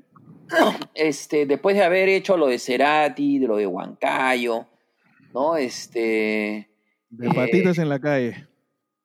[0.95, 4.67] Este, después de haber hecho lo de Cerati, de lo de Huancayo,
[5.33, 5.57] ¿no?
[5.57, 6.71] Este.
[7.11, 8.47] De patitas en la calle.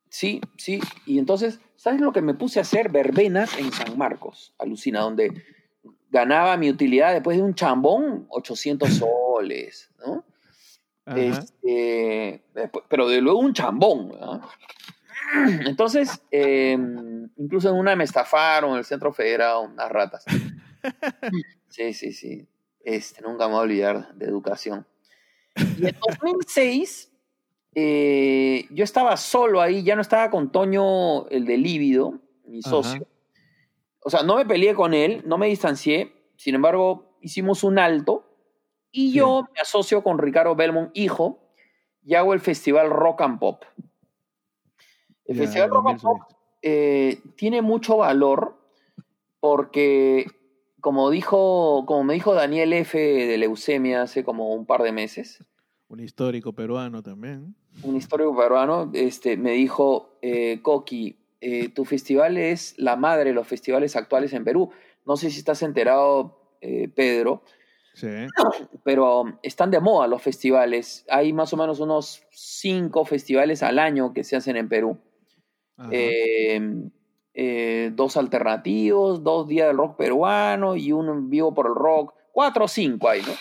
[0.10, 0.80] Sí, sí.
[1.06, 2.90] Y entonces, ¿sabes lo que me puse a hacer?
[2.90, 5.44] Verbenas en San Marcos, alucina, donde
[6.10, 10.24] ganaba mi utilidad después de un chambón, 800 soles, ¿no?
[11.16, 12.44] Este,
[12.90, 14.12] pero de luego un chambón.
[15.66, 20.26] Entonces, em, incluso en una me estafaron en el centro federal unas ratas.
[21.68, 22.48] Sí, sí, sí.
[22.86, 24.88] Este, nunca me voy a olvidar de educación.
[25.56, 27.12] Y en 2006,
[27.76, 33.08] eh, yo estaba solo ahí, ya no estaba con Toño, el de Lívido, mi socio.
[34.02, 38.24] O sea, no me peleé con él, no me distancié, sin embargo, hicimos un alto
[38.92, 41.40] y yo me asocio con Ricardo Belmont, hijo,
[42.04, 43.64] y hago el festival Rock and Pop.
[45.26, 46.22] El festival Rock and Pop
[46.62, 48.58] eh, tiene mucho valor
[49.40, 50.28] porque,
[50.86, 53.00] como, dijo, como me dijo Daniel F.
[53.00, 55.44] de Leucemia hace como un par de meses,
[55.88, 57.56] un histórico peruano también.
[57.82, 63.34] Un histórico peruano este, me dijo, eh, Coqui, eh, tu festival es la madre de
[63.34, 64.70] los festivales actuales en Perú.
[65.06, 66.40] No sé si estás enterado,
[66.96, 67.42] Pedro,
[67.96, 68.08] Sí.
[68.84, 71.06] Pero están de moda los festivales.
[71.10, 74.98] Hay más o menos unos cinco festivales al año que se hacen en Perú.
[75.92, 76.60] Eh,
[77.38, 82.14] eh, dos alternativos, dos días del rock peruano y uno en vivo por el rock.
[82.32, 83.34] Cuatro o cinco hay, ¿no?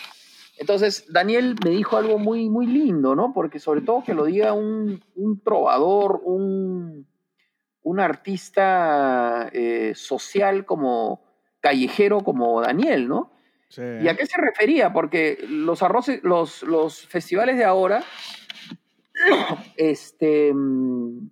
[0.56, 3.32] Entonces, Daniel me dijo algo muy, muy lindo, ¿no?
[3.32, 5.00] Porque sobre todo que lo diga un,
[5.44, 7.06] trovador, un,
[7.82, 11.22] un artista eh, social como
[11.60, 13.32] callejero como Daniel, ¿no?
[13.76, 14.92] ¿Y a qué se refería?
[14.92, 18.04] Porque los arroces, los, los festivales de ahora,
[19.76, 21.30] este, em,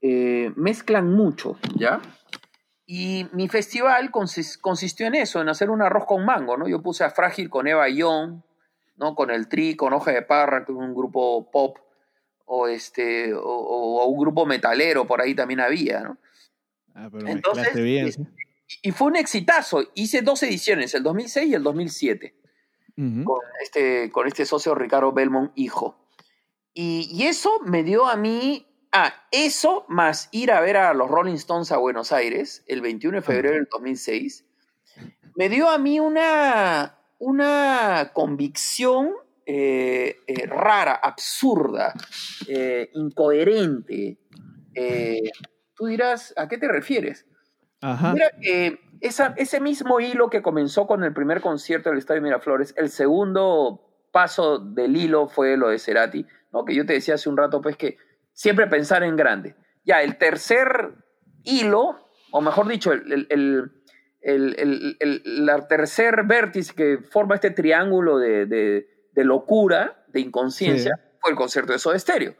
[0.00, 2.00] eh, mezclan mucho, ¿ya?
[2.86, 6.68] Y mi festival consistió en eso, en hacer un arroz con mango, ¿no?
[6.68, 8.40] Yo puse a Frágil con Eva Young,
[8.96, 9.14] ¿no?
[9.14, 11.78] Con el Tri, con Hoja de Parra, que es un grupo pop,
[12.46, 16.18] o, este, o, un grupo metalero, por ahí también había, ¿no?
[16.94, 18.06] Ah, pero Entonces, bien.
[18.06, 18.26] Este,
[18.82, 19.82] y fue un exitazo.
[19.94, 22.34] Hice dos ediciones, el 2006 y el 2007,
[22.96, 25.96] con, este, con este socio Ricardo Belmont, hijo.
[26.74, 28.67] Y, eso me dio a mí,
[29.04, 33.18] ah, eso más ir a ver a los Rolling Stones a Buenos Aires el 21
[33.18, 34.44] de febrero del 2006,
[35.36, 39.12] me dio a mí una, una convicción
[39.46, 41.94] eh, eh, rara, absurda,
[42.48, 44.18] eh, incoherente.
[45.74, 47.24] tú dirás, ¿a qué te refieres?
[47.80, 48.30] Mira,
[49.00, 54.58] ese mismo hilo que comenzó con el primer concierto del Estadio Miraflores, el segundo paso
[54.58, 56.64] del hilo fue lo de Cerati, ¿no?
[56.64, 57.96] que yo te decía hace un rato, pues que
[58.38, 59.56] siempre pensar en grande.
[59.84, 60.94] Ya, el tercer
[61.42, 63.26] hilo, o mejor dicho, el,
[64.20, 71.80] el, tercer vértice que forma este triángulo de, locura, de inconsciencia, fue el concierto de
[71.80, 72.36] Soda Stereo.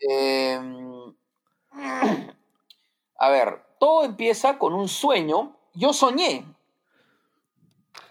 [0.00, 1.14] Em,
[3.18, 5.56] a ver, todo empieza con un sueño.
[5.74, 6.44] Yo soñé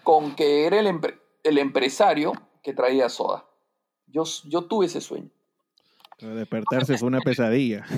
[0.02, 1.00] con que era el,
[1.44, 3.44] el empresario que traía soda.
[4.06, 5.30] Yo, yo tuve ese sueño.
[6.18, 7.84] despertarse fue una pesadilla.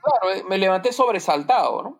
[0.00, 1.98] Claro, eh, me levanté sobresaltado, ¿no?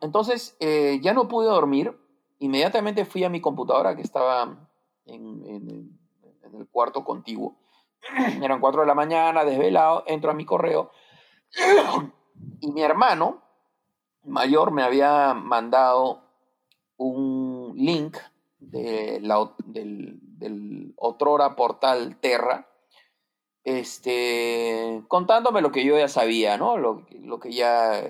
[0.00, 1.96] Entonces, eh, ya no pude dormir.
[2.42, 4.68] Inmediatamente fui a mi computadora que estaba
[5.06, 5.96] en,
[6.42, 7.56] el cuarto contiguo.
[8.42, 10.90] Eran cuatro de la mañana, desvelado, entro a mi correo.
[12.60, 13.42] Y mi hermano
[14.24, 16.22] mayor me había mandado
[16.96, 18.16] un link
[18.58, 19.30] del,
[19.66, 22.68] del otrora portal Terra,
[23.62, 26.76] este, contándome lo que yo ya sabía, ¿no?
[26.76, 28.02] Lo, lo que ya...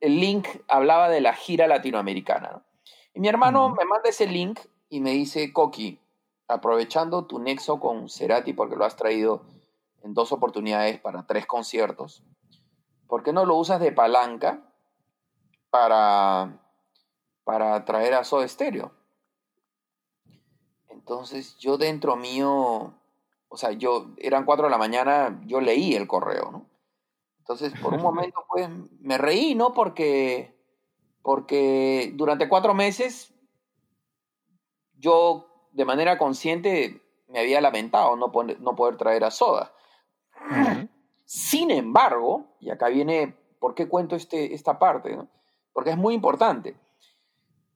[0.00, 2.62] El, link hablaba de la gira latinoamericana, ¿no?
[3.14, 5.98] Y mi hermano me manda ese link y me dice, Coqui,
[6.46, 9.42] aprovechando tu nexo con Cerati, porque lo has traído
[10.02, 12.22] en dos oportunidades para tres conciertos,
[13.06, 14.62] ¿por qué no lo usas de palanca
[15.70, 16.58] para,
[17.44, 18.92] para traer a Soda Stereo?
[20.88, 22.92] Entonces yo dentro mío,
[23.48, 26.66] o sea, yo, eran cuatro de la mañana, yo leí el correo, ¿no?
[27.48, 28.68] Entonces, por un momento, pues,
[29.00, 29.72] me reí, ¿no?
[29.72, 30.54] Porque,
[31.22, 33.34] porque durante cuatro meses
[34.98, 39.72] yo de manera consciente me había lamentado no, no poder traer a Soda.
[41.24, 45.28] Sin embargo, y acá viene por qué cuento este, esta parte, ¿no?
[45.72, 46.74] porque es muy importante.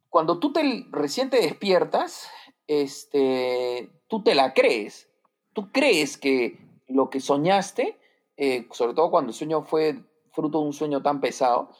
[0.08, 2.28] Cuando tú te, recién te despiertas,
[2.66, 5.08] este, tú te la crees.
[5.52, 6.58] Tú crees que
[6.88, 7.98] lo que soñaste,
[8.36, 10.02] eh, sobre todo cuando el sueño fue
[10.32, 11.70] fruto de un sueño tan pesado,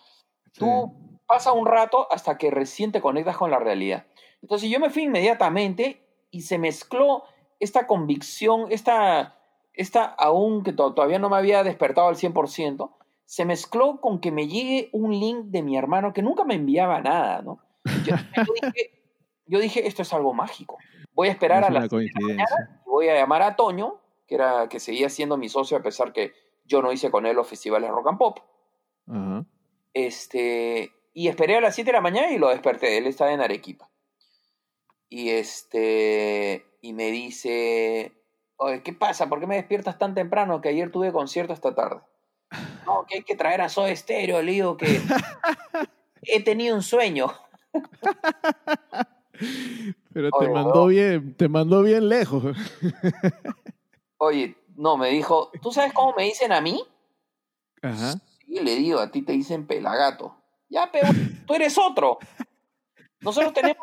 [0.53, 0.93] tú
[1.27, 4.07] pasa un rato hasta que recién te conectas con la realidad.
[4.43, 7.25] Entonces yo me fui inmediatamente y se mezcló
[7.61, 9.39] esta convicción, esta,
[9.73, 12.91] esta aún que todavía no me había despertado al 100%,
[13.25, 17.01] se mezcló con que me llegue un link de mi hermano que nunca me enviaba
[17.01, 17.61] nada, ¿no?
[19.47, 20.79] Yo, dije, esto es algo mágico.
[21.15, 25.09] Voy a esperar a la mañana voy a llamar a Toño, que, era, que seguía
[25.09, 26.33] siendo mi socio a pesar que
[26.65, 28.39] yo no hice con él los festivales rock and pop.
[29.95, 32.99] Este, y esperé a las 7 de la mañana y lo desperté.
[32.99, 33.91] Él estaba en Arequipa.
[35.09, 38.13] Y este, y me dice,
[38.57, 39.29] oye, ¿qué pasa?
[39.29, 42.01] ¿Por qué me despiertas tan temprano que ayer tuve concierto esta tarde?
[42.87, 45.01] No, que hay que traer a Soda Estéreo, le digo que
[46.23, 47.33] he tenido un sueño.
[50.13, 52.43] Pero te mandó bien, te mandó bien lejos.
[54.25, 56.81] Oye, no, me dijo, ¿tú sabes cómo me dicen a mí?
[57.83, 58.13] Ajá.
[58.47, 60.37] Sí, le digo, a ti te dicen pelagato.
[60.69, 61.09] Ya, pero
[61.45, 62.21] tú eres otro.
[63.19, 63.83] Nosotros tenemos,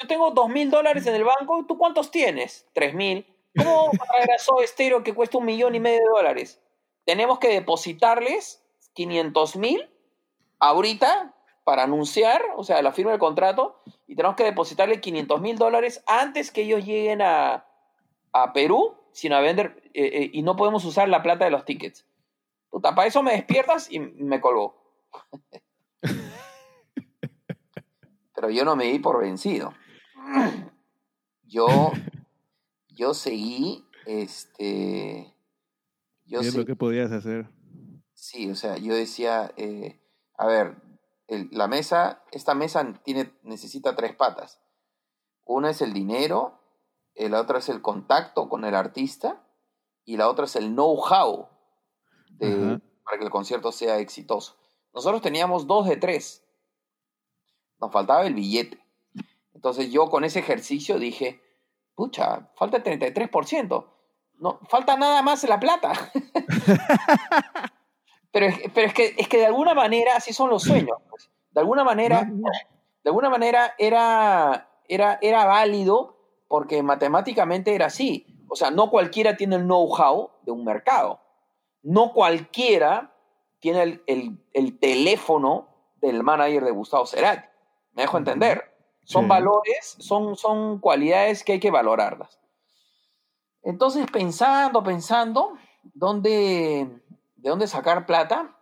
[0.00, 2.68] yo tengo dos mil dólares en el banco, ¿tú cuántos tienes?
[2.72, 3.26] Tres mil.
[3.56, 6.60] ¿Cómo vamos a traer a Soda que cuesta un millón y medio de dólares?
[7.04, 8.62] Tenemos que depositarles
[8.92, 9.90] 500 mil
[10.60, 11.34] ahorita
[11.64, 16.04] para anunciar, o sea, la firma del contrato, y tenemos que depositarle 500 mil dólares
[16.06, 17.66] antes que ellos lleguen a,
[18.32, 21.64] a Perú, sino a vender, eh, eh, y no podemos usar la plata de los
[21.64, 22.06] tickets.
[22.68, 24.76] Puta, para eso me despiertas y me colgó.
[28.34, 29.74] Pero yo no me di por vencido.
[31.44, 31.92] Yo
[33.00, 35.34] yo seguí, este...
[36.26, 37.48] Yo es lo que podías hacer.
[38.12, 39.98] Sí, o sea, yo decía, eh,
[40.36, 40.76] a ver,
[41.50, 44.60] la mesa, esta mesa tiene, necesita tres patas.
[45.46, 46.59] Una es el dinero,
[47.16, 49.42] la otra es el contacto con el artista
[50.04, 51.48] y la otra es el know-how
[53.04, 54.56] para que el concierto sea exitoso.
[54.94, 56.44] Nosotros teníamos dos de tres.
[57.80, 58.78] Nos faltaba el billete.
[59.54, 61.42] Entonces yo con ese ejercicio dije,
[61.94, 63.86] pucha, falta el 33%.
[64.38, 65.92] No, falta nada más la plata.
[68.32, 70.96] pero, pero es, que, es que de alguna manera así son los sueños.
[71.10, 71.30] Pues.
[71.50, 76.19] De alguna manera, de alguna manera era, era, era válido
[76.50, 78.26] porque matemáticamente era así.
[78.48, 81.20] O sea, no cualquiera tiene el know-how de un mercado.
[81.80, 83.14] No cualquiera
[83.60, 85.68] tiene el, el, el, teléfono
[86.00, 87.46] del manager de Gustavo Cerati.
[87.92, 88.64] ¿Me dejo entender?
[89.04, 92.40] Son valores, son, son cualidades que hay que valorarlas.
[93.62, 95.52] Entonces, pensando, pensando,
[95.94, 97.00] ¿dónde,
[97.36, 98.58] ¿de dónde sacar plata?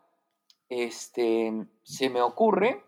[0.69, 2.85] Este, se me ocurre,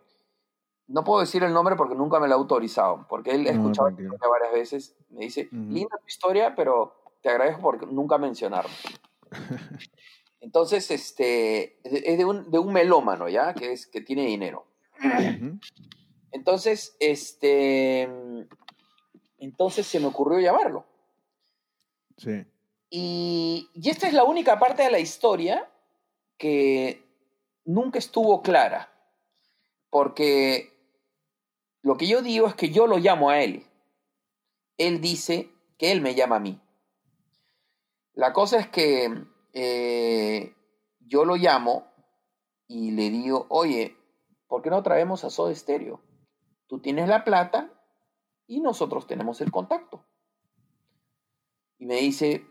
[0.90, 3.90] no puedo decir el nombre porque nunca me lo ha autorizado, porque él ha escuchado
[3.94, 8.70] varias veces, me dice, linda tu historia, pero te agradezco por nunca mencionarlo.
[10.40, 13.54] Entonces, este, es de un, de un melómano, ¿ya?
[13.54, 14.66] Que, es, que tiene dinero.
[16.32, 18.08] Entonces, este,
[19.38, 20.86] entonces se me ocurrió llamarlo.
[22.16, 22.44] Sí.
[22.88, 25.70] Y, y esta es la única parte de la historia
[26.36, 27.04] que
[27.64, 28.90] nunca estuvo clara,
[29.90, 30.79] porque
[31.82, 33.66] lo que yo digo es que yo lo llamo a él.
[34.76, 35.50] Él dice,
[35.80, 36.60] que él me llama a mí.
[38.12, 39.24] La cosa es que
[39.54, 40.54] eh,
[41.00, 41.86] yo lo llamo
[42.68, 43.96] y le digo, oye,
[44.46, 46.02] ¿por qué no traemos a Soda Stereo?
[46.66, 47.72] Tú tienes la plata
[48.46, 50.04] y nosotros tenemos el contacto.
[51.78, 52.44] Y me dice,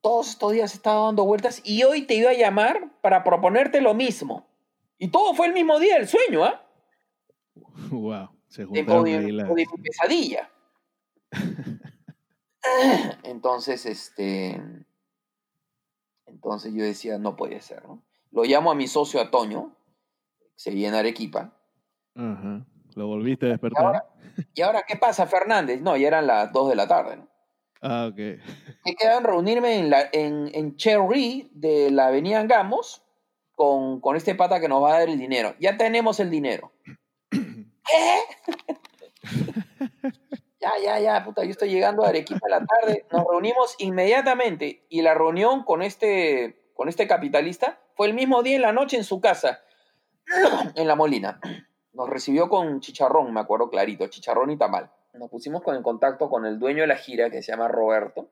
[0.00, 3.80] todos estos días he estado dando vueltas y hoy te iba a llamar para proponerte
[3.80, 4.48] lo mismo.
[4.98, 6.60] Y todo fue el mismo día del sueño, ¿ah?
[7.92, 10.48] Wow, se de, juntaron de- pesadilla.
[13.22, 14.60] Entonces, este.
[16.26, 18.02] Entonces yo decía, no puede ser, ¿no?
[18.30, 19.76] Lo llamo a mi socio a Toño,
[20.56, 21.52] se viene a Arequipa.
[22.14, 22.64] Ajá.
[22.94, 23.84] Lo volviste a Y despertar.
[23.84, 24.04] ahora,
[24.54, 25.80] ¿Y ahora qué pasa, Fernández?
[25.80, 27.28] No, ya eran las 2 de la tarde, ¿no?
[27.82, 28.16] Ah, ok.
[28.16, 33.04] Que quedan reunirme en, la, en, en Cherry de la Avenida Angamos
[33.54, 35.54] con, con este pata que nos va a dar el dinero.
[35.60, 36.72] Ya tenemos el dinero.
[37.86, 38.18] ¿Qué?
[40.60, 43.04] ya, ya, ya, puta, yo estoy llegando a Arequipa a la tarde.
[43.12, 48.56] Nos reunimos inmediatamente y la reunión con este, con este capitalista fue el mismo día
[48.56, 49.62] en la noche en su casa,
[50.74, 51.40] en La Molina.
[51.92, 54.90] Nos recibió con chicharrón, me acuerdo clarito, chicharrón y tamal.
[55.12, 58.30] Nos pusimos con, en contacto con el dueño de la gira que se llama Roberto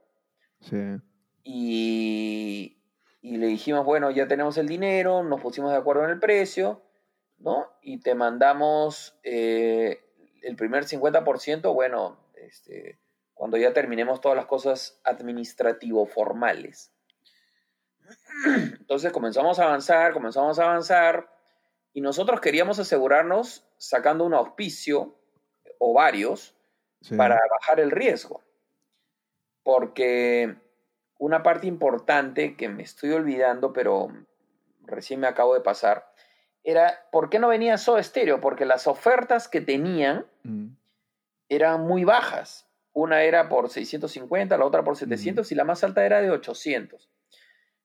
[0.60, 0.76] Sí.
[1.44, 2.76] y,
[3.20, 6.82] y le dijimos, bueno, ya tenemos el dinero, nos pusimos de acuerdo en el precio,
[7.42, 7.68] ¿no?
[7.82, 10.04] Y te mandamos eh,
[10.42, 12.98] el primer 50%, bueno, este,
[13.34, 16.92] cuando ya terminemos todas las cosas administrativo-formales.
[18.80, 21.28] Entonces comenzamos a avanzar, comenzamos a avanzar,
[21.92, 25.18] y nosotros queríamos asegurarnos sacando un auspicio
[25.78, 26.54] o varios
[27.00, 27.16] sí.
[27.16, 28.42] para bajar el riesgo.
[29.62, 30.56] Porque
[31.18, 34.08] una parte importante que me estoy olvidando, pero
[34.82, 36.11] recién me acabo de pasar,
[36.64, 38.40] era ¿por qué no venía Soda Stereo?
[38.40, 40.68] Porque las ofertas que tenían Mm.
[41.48, 42.68] eran muy bajas.
[42.92, 47.08] Una era por 650, la otra por 700 y la más alta era de 800.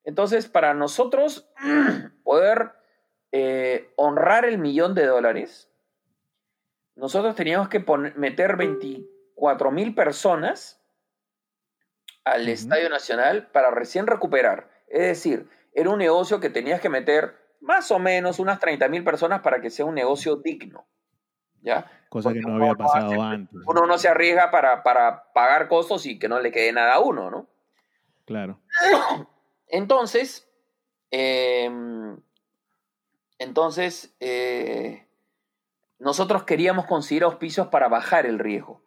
[0.03, 1.49] Entonces, para nosotros
[2.23, 2.71] poder
[3.31, 5.69] eh, honrar el millón de dólares,
[6.95, 7.79] nosotros teníamos que
[8.15, 10.81] meter 24 mil personas
[12.23, 12.47] al.
[12.49, 14.69] Estadio Nacional para recién recuperar.
[14.87, 19.03] Es decir, era un negocio que tenías que meter más o menos unas 30 mil
[19.03, 20.85] personas para que sea un negocio digno.
[21.61, 21.89] ¿Ya?
[22.09, 23.59] Cosa que no había pasado hace- antes.
[23.65, 26.99] Uno no se arriesga para, para pagar costos y que no le quede nada a
[26.99, 27.47] uno, ¿no?
[28.25, 28.59] Claro.
[29.67, 30.47] Entonces,
[31.11, 31.69] eh,
[33.39, 35.07] entonces eh,
[35.99, 38.83] nosotros queríamos conseguir auspicios para bajar el riesgo.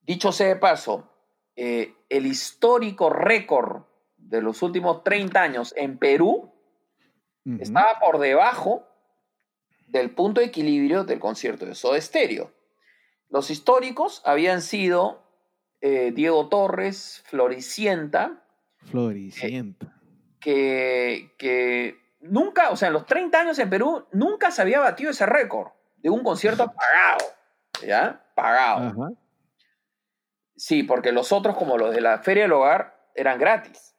[0.00, 1.12] Dicho sea de paso,
[1.54, 3.82] eh, el histórico récord
[4.16, 6.52] de los últimos 30 años en Perú
[7.60, 8.86] Estaba por debajo
[9.88, 12.52] del punto de equilibrio del concierto de Soda Stereo.
[13.28, 15.22] Los históricos habían sido
[15.80, 18.42] eh, Diego Torres, Floricienta,
[18.90, 20.00] Floricienta.
[20.40, 25.10] que, que nunca, o sea, en los 30 años en Perú, nunca se había batido
[25.10, 27.24] ese récord de un concierto pagado.
[27.86, 28.24] ¿Ya?
[28.34, 28.88] Pagado.
[28.88, 29.12] Ajá.
[30.56, 33.95] Sí, porque los otros, como los de la Feria del Hogar, eran gratis.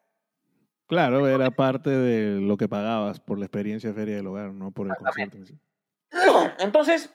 [0.87, 4.71] Claro, era parte de lo que pagabas por la experiencia de Feria del Hogar, no
[4.71, 5.37] por el concierto.
[6.59, 7.09] Entonces,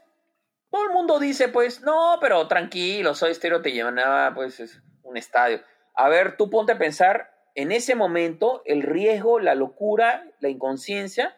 [0.70, 5.16] todo el mundo dice, pues, no, pero tranquilo, Soy Estéreo te llenaba, pues, es un
[5.16, 5.60] estadio.
[5.94, 11.34] A ver, tú ponte a pensar en ese momento el riesgo, la locura, la inconsciencia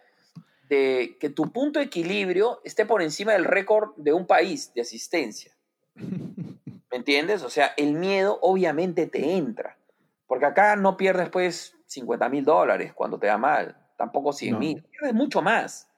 [0.68, 4.80] de que tu punto de equilibrio esté por encima del récord de un país de
[4.80, 5.52] asistencia.
[5.94, 7.42] ¿Me entiendes?
[7.42, 9.78] O sea, el miedo obviamente te entra.
[10.26, 13.76] Porque acá no pierdes, pues, 50 mil dólares cuando te da mal.
[13.96, 14.76] Tampoco 100 mil.
[14.76, 14.88] No.
[14.90, 15.88] Pierdes mucho más.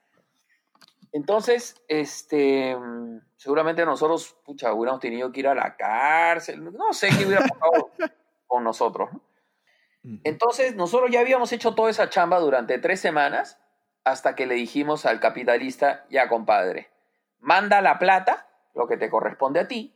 [1.11, 2.77] Entonces, este,
[3.35, 6.63] seguramente nosotros, pucha, hubiéramos tenido que ir a la cárcel.
[6.73, 7.91] No sé qué hubiera pasado
[8.47, 9.09] con nosotros.
[10.23, 13.59] Entonces, nosotros ya habíamos hecho toda esa chamba durante tres semanas
[14.05, 16.89] hasta que le dijimos al capitalista, ya compadre,
[17.39, 19.93] manda la plata, lo que te corresponde a ti,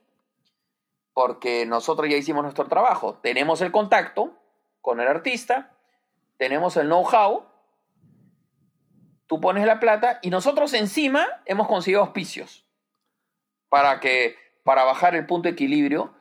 [1.14, 3.20] porque nosotros ya hicimos nuestro trabajo.
[3.22, 4.34] Tenemos el contacto
[4.82, 5.78] con el artista,
[6.42, 7.46] tenemos el know-how,
[9.28, 12.66] tú pones la plata y nosotros encima hemos conseguido auspicios
[13.70, 16.16] para, que, para bajar el punto de equilibrio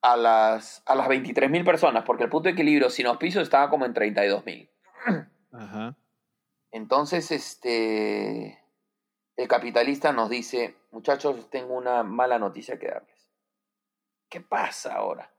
[0.00, 3.70] a las, a las 23 mil personas, porque el punto de equilibrio sin auspicios estaba
[3.70, 4.68] como en 32 mil.
[5.52, 5.94] Ajá.
[6.72, 8.60] Entonces, este,
[9.36, 13.30] el capitalista nos dice, muchachos, tengo una mala noticia que darles.
[14.28, 15.31] ¿Qué pasa ahora?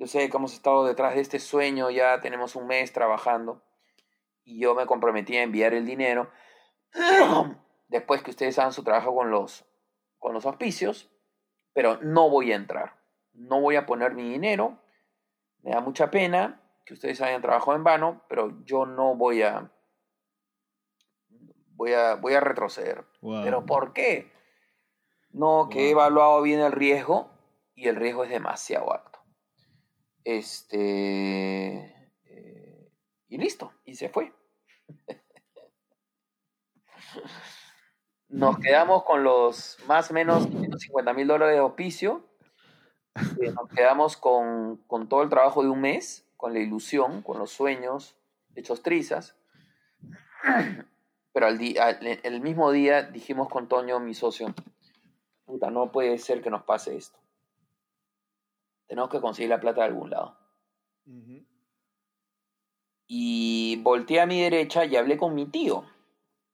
[0.00, 3.62] Yo sé que hemos estado detrás de este sueño, ya tenemos un mes trabajando
[4.44, 6.30] y yo me comprometí a enviar el dinero
[7.88, 9.66] después que ustedes hagan su trabajo con los,
[10.18, 11.10] con los auspicios,
[11.74, 12.98] pero no voy a entrar.
[13.34, 14.78] No voy a poner mi dinero
[15.62, 19.70] Me da mucha pena que ustedes hayan trabajado en vano, pero yo no voy a,
[21.74, 23.04] voy a, voy a retroceder.
[23.20, 23.42] Wow.
[23.44, 24.32] ¿Pero por qué?
[25.30, 27.30] No, que he evaluado bien el riesgo
[27.74, 29.19] y el riesgo es demasiado alto.
[30.24, 32.10] Este.
[32.24, 32.90] eh,
[33.28, 34.32] y listo, y se fue.
[38.28, 42.24] Nos quedamos con los más o menos 150 mil dólares de auspicio.
[43.40, 47.38] Eh, Nos quedamos con, con todo el trabajo de un mes, con la ilusión, con
[47.38, 48.16] los sueños
[48.54, 49.36] hechos trizas.
[51.32, 54.54] Pero al al- el mismo día dijimos con Toño, mi socio,
[55.44, 57.19] puta, no puede ser que nos pase esto.
[58.90, 60.36] Tenemos que conseguir la plata de algún lado.
[63.06, 65.84] Y volteé a mi derecha y hablé con mi tío.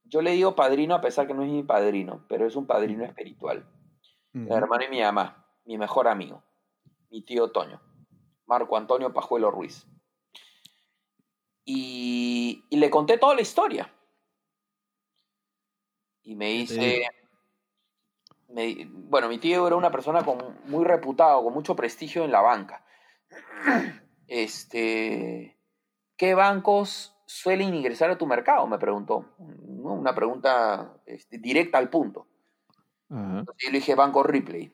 [0.05, 3.07] Yo le digo padrino a pesar que no es mi padrino, pero es un padrino
[3.07, 3.67] espiritual.
[4.35, 4.55] El Ujú.
[4.55, 6.45] hermano y mi mamá, mi mejor amigo,
[7.09, 7.81] mi tío Toño,
[8.45, 9.87] Marco Antonio Pajuelo Ruiz.
[11.65, 13.91] Y, y le conté toda la historia.
[16.23, 17.01] Y me dice?
[18.57, 22.41] Me- bueno, mi tío era una persona con, muy reputado, con mucho prestigio en la
[22.41, 22.83] banca.
[24.27, 25.59] Este,
[26.17, 28.67] ¿qué bancos suelen ingresar a tu mercado?
[28.67, 29.27] Me preguntó.
[29.39, 29.93] ¿no?
[29.93, 32.27] Una pregunta este, directa al punto.
[33.11, 34.73] Entonces yo le dije Banco Ripley.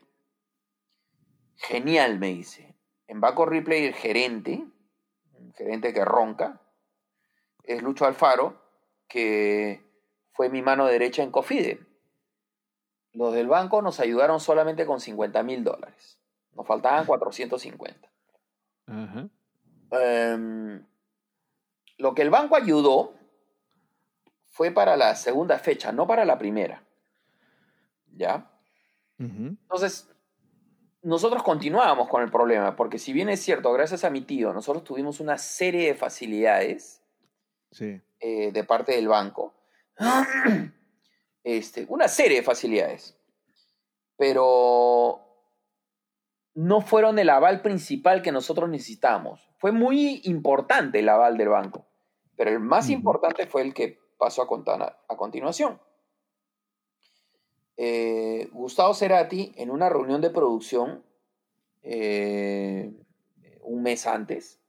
[1.57, 2.77] Genial, me dice.
[3.09, 4.65] En Banco Ripley el gerente,
[5.35, 6.61] un gerente que ronca,
[7.65, 8.63] es Lucho Alfaro,
[9.09, 9.83] que
[10.33, 11.81] fue mi mano derecha en Cofide.
[13.13, 16.19] Los del banco nos ayudaron solamente con 50 mil dólares.
[16.55, 18.09] Nos faltaban 450.
[18.87, 19.29] Ajá.
[19.91, 20.85] Em,
[21.99, 23.15] lo que el banco ayudó
[24.49, 26.83] fue para la segunda fecha, no para la primera.
[28.15, 28.51] ¿Ya?
[29.19, 30.09] Entonces,
[31.03, 34.85] nosotros continuábamos con el problema, porque si bien es cierto, gracias a mi tío, nosotros
[34.85, 37.03] tuvimos una serie de facilidades
[37.71, 38.01] Sí.
[38.21, 39.55] eh, de parte del banco,
[41.45, 43.17] este, una serie de facilidades,
[44.17, 45.21] pero
[46.55, 49.51] no fueron el aval principal que nosotros necesitamos.
[49.59, 51.87] Fue muy importante el aval del banco,
[52.37, 55.81] pero el más importante fue el que pasó a, contar a continuación.
[57.77, 61.03] Eh, Gustavo Cerati, en una reunión de producción,
[61.83, 62.93] eh,
[63.63, 64.61] un mes antes,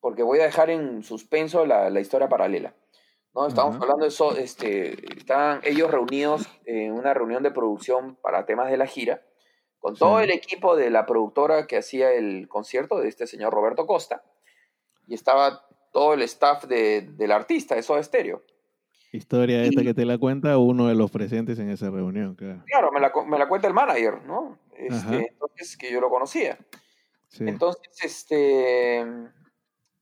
[0.00, 2.74] porque voy a dejar en suspenso la, la historia paralela.
[3.34, 3.46] ¿No?
[3.46, 8.70] Estamos hablando de eso, este, estaban ellos reunidos en una reunión de producción para temas
[8.70, 9.22] de la gira,
[9.78, 10.24] con todo Sí.
[10.24, 14.22] el equipo de la productora que hacía el concierto de este señor Roberto Costa,
[15.06, 18.42] y estaba todo el staff de- del artista, de Soda Stereo.
[19.12, 22.62] Historia esta que te la cuenta uno de los presentes en esa reunión, claro.
[22.66, 24.56] Claro, me la, me la cuenta el manager, ¿no?
[24.76, 26.56] Este, entonces, que yo lo conocía.
[27.26, 27.44] Sí.
[27.46, 29.04] Entonces, este,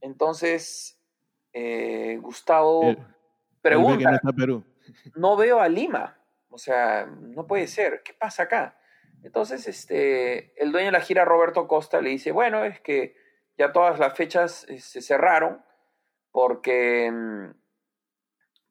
[0.03, 0.99] entonces,
[1.53, 2.99] eh, Gustavo que
[3.69, 4.65] pregunta, no está Perú.
[5.15, 6.19] no veo a Lima,
[6.51, 8.79] o sea, no puede ser, ¿qué pasa acá?
[9.23, 13.17] Entonces, este, el dueño de la gira, Roberto Costa, le dice, bueno, es que
[13.57, 15.63] ya todas las fechas se cerraron
[16.31, 17.13] porque,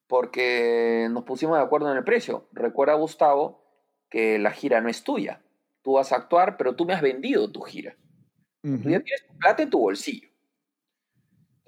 [0.08, 2.48] porque nos pusimos de acuerdo en el precio.
[2.54, 3.64] Recuerda, Gustavo,
[4.10, 5.41] que la gira no es tuya.
[5.82, 7.98] Tú vas a actuar, pero tú me has vendido tu gira.
[8.62, 10.30] Tú ya tienes tu plata en tu bolsillo.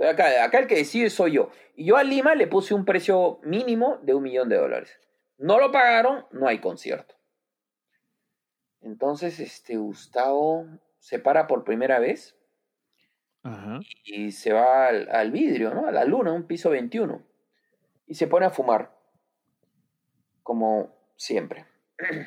[0.08, 1.50] Acá, acá el que decide soy yo.
[1.76, 5.00] Y yo a Lima le puse un precio mínimo de un millón de dólares.
[5.38, 7.16] No lo pagaron, no hay concierto.
[8.82, 10.68] Entonces, este Gustavo
[11.00, 12.36] se para por primera vez
[13.44, 13.80] Ajá.
[14.06, 15.86] y se va al, al vidrio, ¿no?
[15.88, 17.22] A la luna, un piso 21.
[18.08, 18.96] Y se pone a fumar.
[20.44, 21.66] Como siempre.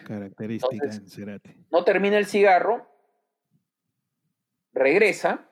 [0.07, 1.57] Característica Entonces- en Cerati.
[1.71, 2.87] no termina el cigarro,
[4.75, 5.49] regresa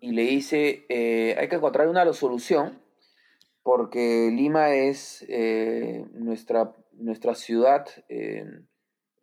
[0.00, 2.80] y le dice, eh, hay que encontrar una solución
[3.62, 8.44] porque Lima es eh, nuestra, nuestra ciudad, eh,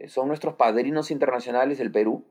[0.08, 2.26] son nuestros padrinos internacionales del Perú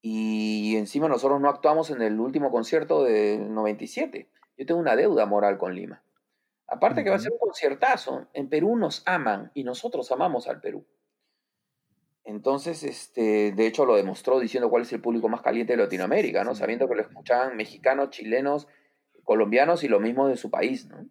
[0.00, 4.30] y encima nosotros no actuamos en el último concierto del 97.
[4.56, 6.02] Yo tengo una deuda moral con Lima.
[6.66, 8.28] Aparte que va a ser un conciertazo.
[8.32, 10.86] En Perú nos aman y nosotros amamos al Perú.
[12.24, 16.44] Entonces, este, de hecho lo demostró diciendo cuál es el público más caliente de Latinoamérica,
[16.44, 16.54] ¿no?
[16.54, 16.60] Sí.
[16.60, 18.68] Sabiendo que lo escuchaban mexicanos, chilenos,
[19.24, 21.06] colombianos y lo mismo de su país, ¿no?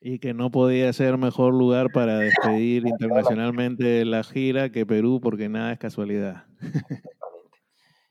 [0.00, 5.48] Y que no podía ser mejor lugar para despedir internacionalmente la gira que Perú, porque
[5.48, 6.44] nada es casualidad.
[6.60, 7.58] Exactamente.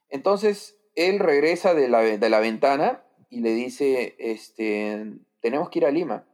[0.09, 5.85] Entonces, él regresa de la, de la ventana y le dice, este, tenemos que ir
[5.85, 6.25] a Lima.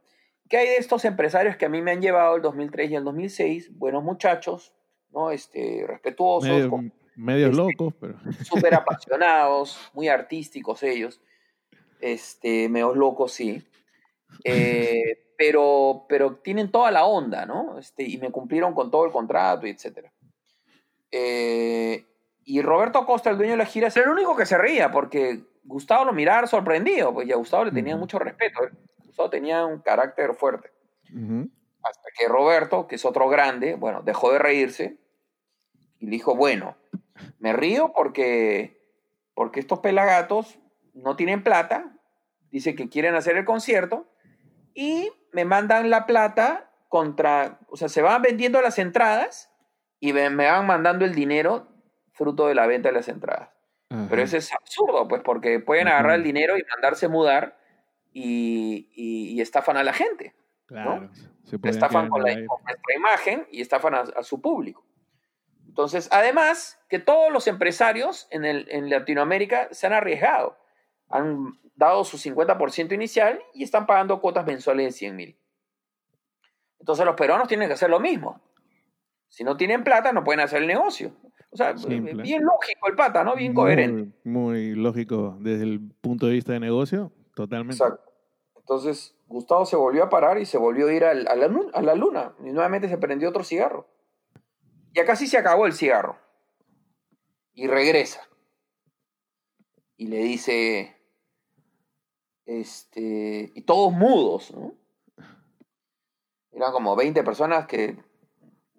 [0.48, 3.04] ¿Qué hay de estos empresarios que a mí me han llevado el 2003 y el
[3.04, 3.76] 2006?
[3.76, 4.74] Buenos muchachos,
[5.12, 5.30] ¿no?
[5.30, 8.14] Este, respetuosos, Medio, con- Medios Este, locos, pero.
[8.44, 11.20] súper apasionados, muy artísticos ellos,
[12.00, 13.62] este, meos locos, sí.
[14.44, 17.78] Eh, pero, pero tienen toda la onda, ¿no?
[17.78, 20.12] Este, y me cumplieron con todo el contrato y etcétera.
[21.10, 22.04] Eh,
[22.44, 25.40] y Roberto Costa, el dueño de la gira, era el único que se reía, porque
[25.64, 28.64] Gustavo lo miraba sorprendido, pues ya a Gustavo le tenía mucho respeto.
[28.64, 28.70] ¿eh?
[29.04, 30.70] Gustavo tenía un carácter fuerte.
[31.82, 34.98] Hasta que Roberto, que es otro grande, bueno, dejó de reírse
[35.98, 36.76] y le dijo, bueno,
[37.38, 38.80] me río porque,
[39.34, 40.58] porque estos pelagatos
[40.94, 41.96] no tienen plata,
[42.50, 44.12] dice que quieren hacer el concierto
[44.74, 49.50] y me mandan la plata contra, o sea, se van vendiendo las entradas
[50.00, 51.68] y me, me van mandando el dinero
[52.12, 53.50] fruto de la venta de las entradas.
[53.90, 54.06] Ajá.
[54.10, 57.56] Pero eso es absurdo, pues, porque pueden agarrar el dinero y mandarse mudar
[58.12, 60.34] y, y- y estafan a la gente
[60.66, 61.10] Claro.
[61.48, 64.84] Se pueden estafan con, la, con nuestra imagen y estafan a, a su público.
[65.66, 70.58] Entonces, además, que todos los empresarios en, el, en Latinoamérica se han arriesgado.
[71.08, 75.38] Han dado su 50% inicial y están pagando cuotas mensuales de 100 mil.
[76.80, 78.40] Entonces, los peruanos tienen que hacer lo mismo.
[79.28, 81.12] Si no tienen plata, no pueden hacer el negocio.
[81.50, 82.22] O sea, Simple.
[82.22, 83.36] bien lógico el pata, ¿no?
[83.36, 84.18] Bien coherente.
[84.24, 87.82] Muy lógico desde el punto de vista de negocio, totalmente.
[87.82, 88.07] Exacto.
[88.68, 91.70] Entonces, Gustavo se volvió a parar y se volvió a ir al- a, la, nu-
[91.72, 92.34] a la luna.
[92.40, 93.88] Y nuevamente se prendió otro cigarro.
[94.92, 96.18] Y acá sí se acabó el cigarro.
[97.54, 98.28] Y regresa.
[99.96, 100.96] Y le dice.
[102.44, 103.50] Este.
[103.54, 104.74] Y todos mudos, ¿no?
[106.52, 107.96] Eran como 20 personas que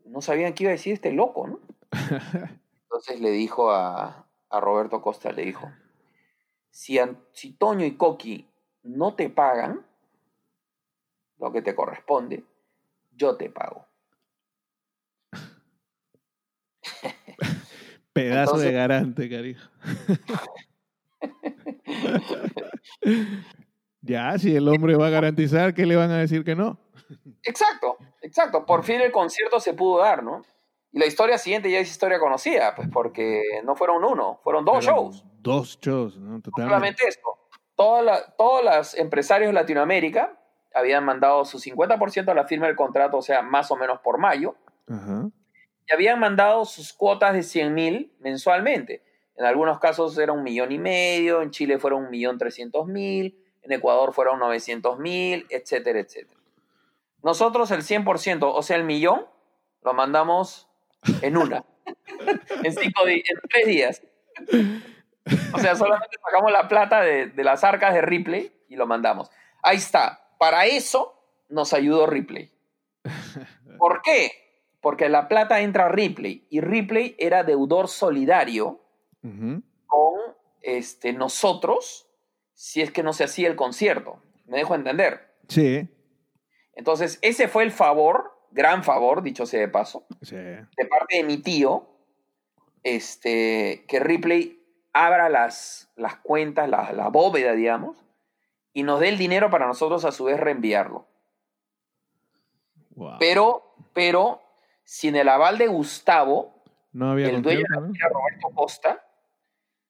[0.06, 1.60] no sabían qué iba a decir este loco, ¿no?
[2.84, 5.72] Entonces le dijo a, a Roberto Costa, le dijo,
[6.72, 7.00] si,
[7.32, 8.49] si Toño y Coqui
[8.84, 9.86] no te pagan
[11.38, 12.44] lo que te corresponde,
[13.12, 13.86] yo te pago.
[18.14, 19.60] Pedazo de garante, cariño.
[24.02, 26.78] ya, si el hombre va a garantizar, ¿qué le van a decir que no?
[27.44, 28.66] Exacto, exacto.
[28.66, 30.42] Por fin el concierto se pudo dar, ¿no?
[30.92, 34.80] Y la historia siguiente ya es historia conocida, pues porque no fueron uno, fueron dos
[34.80, 35.24] Pero shows.
[35.40, 36.42] Dos shows, ¿no?
[36.42, 36.76] Totalmente.
[36.76, 37.39] solamente esto.
[37.80, 40.38] Todas la- todos los empresarios de Latinoamérica
[40.74, 44.18] habían mandado su 50% a la firma del contrato, o sea, más o menos por
[44.18, 44.56] mayo,
[44.90, 45.30] Ajá.
[45.88, 49.02] y habían mandado sus cuotas de 100 mil mensualmente.
[49.38, 53.42] En algunos casos era un millón y medio, en Chile fueron un millón trescientos mil,
[53.62, 56.38] en Ecuador fueron 900 mil, etcétera, etcétera.
[57.24, 59.26] Nosotros el 100%, o sea, el millón,
[59.84, 60.68] lo mandamos
[61.22, 61.64] en una,
[62.64, 64.02] en, cinco en tres días.
[65.54, 69.30] O sea, solamente sacamos la plata de, de las arcas de Ripley y lo mandamos.
[69.62, 70.28] Ahí está.
[70.38, 71.20] Para eso
[71.50, 72.52] nos ayudó Ripley.
[73.78, 74.32] ¿Por qué?
[74.82, 78.80] Porque la plata entra a Ripley y Ripley era deudor solidario
[79.22, 80.14] con
[80.62, 82.08] este, nosotros
[82.54, 84.22] si es que no se hacía el concierto.
[84.46, 85.34] ¿Me dejo entender?
[85.48, 85.88] Sí,
[86.74, 90.36] Entonces, ese fue el favor, gran favor, dicho sea de paso, sí.
[90.36, 91.90] de parte de mi tío,
[92.84, 94.59] este, que Ripley
[95.06, 97.98] abra las, las cuentas, la, la bóveda, digamos,
[98.74, 101.08] y nos dé el dinero para nosotros a su vez reenviarlo.
[102.92, 103.16] Wow.
[103.20, 104.42] Pero, pero,
[104.84, 109.06] sin el aval de Gustavo, no había el dueño de la gira, Roberto Costa,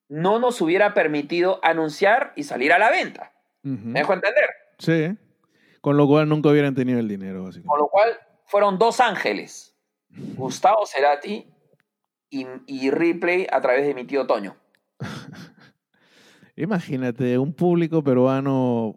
[0.07, 3.33] no nos hubiera permitido anunciar y salir a la venta.
[3.61, 4.49] ¿Me dejo entender?
[4.77, 5.17] Sí.
[5.81, 7.67] Con lo cual nunca hubieran tenido el dinero, básicamente.
[7.67, 9.75] Con lo cual, fueron dos ángeles,
[10.09, 11.51] Gustavo Cerati
[12.29, 14.55] y, y Ripley a través de mi tío Toño.
[16.55, 18.95] Imagínate, un público peruano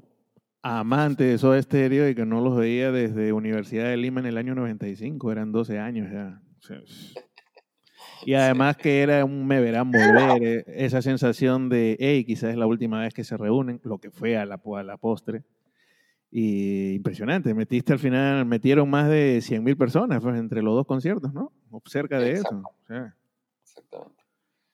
[0.62, 4.38] amante de Soda Stereo y que no los veía desde Universidad de Lima en el
[4.38, 6.40] año 95, eran 12 años ya.
[8.24, 12.56] Y además que era un me verán volver, eh, esa sensación de, hey, quizás es
[12.56, 15.42] la última vez que se reúnen, lo que fue a la, a la postre.
[16.30, 20.86] Y impresionante, metiste al final, metieron más de 100 mil personas pues, entre los dos
[20.86, 21.52] conciertos, ¿no?
[21.70, 22.48] O cerca de eso.
[22.48, 22.68] Exacto.
[22.68, 23.16] O sea,
[23.62, 24.21] Exactamente.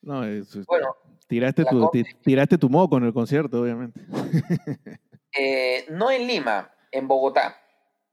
[0.02, 0.96] No, es- Bueno,
[1.26, 1.90] tiraste, tu,
[2.22, 4.00] tiraste tu moco en el concierto, obviamente.
[5.38, 7.56] eh, no en Lima, en Bogotá.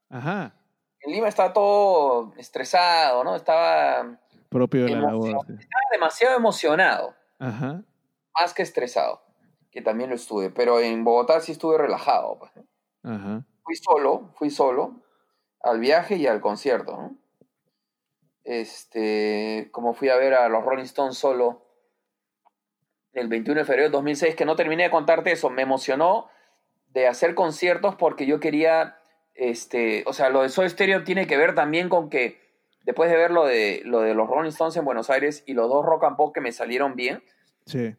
[0.10, 0.54] Ajá,
[1.02, 3.36] En Lima estaba todo estresado, ¿no?
[3.36, 4.20] Estaba,
[4.50, 5.30] propio de la labor.
[5.30, 7.84] estaba demasiado emocionado, Ajá,
[8.40, 9.22] más que estresado,
[9.72, 10.50] que también lo estuve.
[10.52, 12.38] Pero en Bogotá sí estuve relajado.
[12.40, 12.64] pues, ¿no?
[13.16, 13.46] ajá.
[13.64, 15.02] fui solo, fui solo
[15.62, 17.16] al viaje y al concierto, ¿no?
[18.44, 21.64] Este, como fui a ver a los Rolling Stones solo
[23.16, 26.30] el 21 de febrero de 2006, que no terminé de contarte eso, me emocionó
[26.89, 28.97] de hacer conciertos porque yo quería,
[29.34, 32.39] este, o sea, lo de Soda Stereo tiene que ver también con que
[32.84, 35.68] después de ver lo de, lo de los Rolling Stones en Buenos Aires y los
[35.70, 37.24] dos rock and pop que me salieron bien,
[37.66, 37.95] Sí.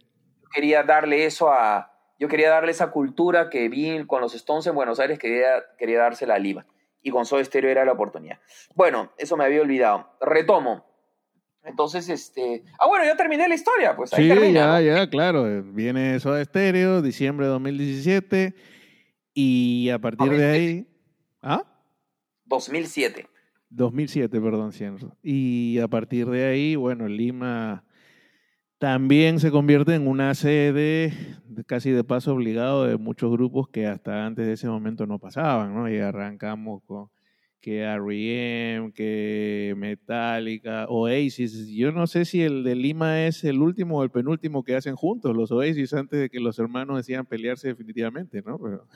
[0.54, 4.74] quería darle eso a, yo quería darle esa cultura que vi con los Stones en
[4.74, 6.66] Buenos Aires, quería, quería dársela a Lima.
[7.02, 8.40] Y con Stereo era la oportunidad.
[8.74, 10.10] Bueno, eso me había olvidado.
[10.20, 10.84] Retomo.
[11.66, 12.62] Entonces, este...
[12.78, 14.52] Ah, bueno, ya terminé la historia, pues ahí Sí, termina.
[14.52, 14.80] ya, ¿no?
[14.80, 15.62] ya, claro.
[15.72, 18.54] Viene Soda Stereo, diciembre de 2017.
[19.34, 20.86] Y a partir de ahí.
[21.42, 21.62] ¿Ah?
[22.46, 23.26] 2007.
[23.68, 25.16] 2007, perdón, cierto.
[25.22, 27.84] Y a partir de ahí, bueno, Lima
[28.78, 31.12] también se convierte en una sede
[31.48, 35.18] de- casi de paso obligado de muchos grupos que hasta antes de ese momento no
[35.18, 35.90] pasaban, ¿no?
[35.90, 37.08] Y arrancamos con
[37.66, 41.66] que R.E.M., que Metallica, Oasis.
[41.66, 44.94] Yo no sé si el de Lima es el último o el penúltimo que hacen
[44.94, 48.56] juntos, los Oasis, antes de que los hermanos decían pelearse definitivamente, ¿no?
[48.56, 48.86] Pero,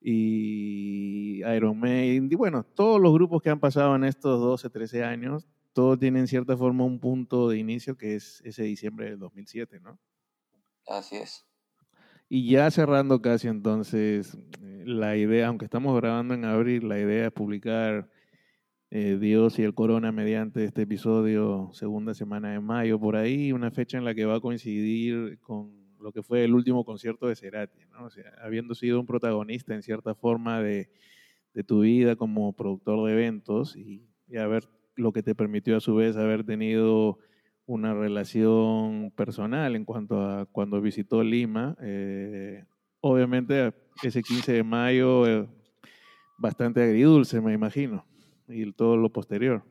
[0.00, 5.04] y Iron Maiden, y bueno, todos los grupos que han pasado en estos 12, 13
[5.04, 9.18] años, todos tienen en cierta forma un punto de inicio que es ese diciembre del
[9.18, 9.98] 2007, ¿no?
[10.86, 11.44] Así es.
[12.34, 17.26] Y ya cerrando casi entonces, eh, la idea, aunque estamos grabando en abril, la idea
[17.26, 18.08] es publicar
[18.90, 23.70] eh, Dios y el Corona mediante este episodio segunda semana de mayo, por ahí, una
[23.70, 27.36] fecha en la que va a coincidir con lo que fue el último concierto de
[27.36, 28.06] Cerati, ¿no?
[28.06, 30.88] O sea, habiendo sido un protagonista en cierta forma de,
[31.52, 35.80] de tu vida como productor de eventos y, y haber lo que te permitió a
[35.80, 37.18] su vez haber tenido
[37.66, 41.76] una relación personal en cuanto a cuando visitó Lima.
[41.80, 42.64] eh,
[43.02, 45.46] obviamente ese 15 de mayo eh,
[46.38, 48.04] bastante agridulce, me imagino,
[48.48, 49.62] y todo lo posterior.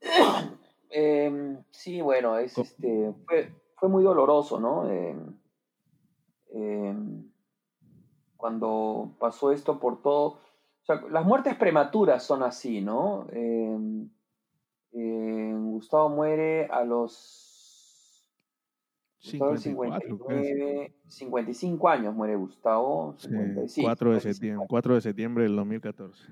[0.90, 4.90] Eh, sí, bueno, es, este, fue, fue muy doloroso, ¿no?
[4.90, 5.14] Eh,
[6.54, 6.96] eh,
[8.38, 10.26] cuando pasó esto por todo.
[10.28, 13.26] O sea, las muertes prematuras son así, ¿no?
[14.92, 17.44] Eh, Gustavo muere a los.
[19.22, 20.44] Gustavo el 54, casi.
[20.44, 23.14] 59, 55 años muere Gustavo.
[23.18, 26.24] Sí, 50, sí, 4, de 55 septiembre, 4 de septiembre del 2014.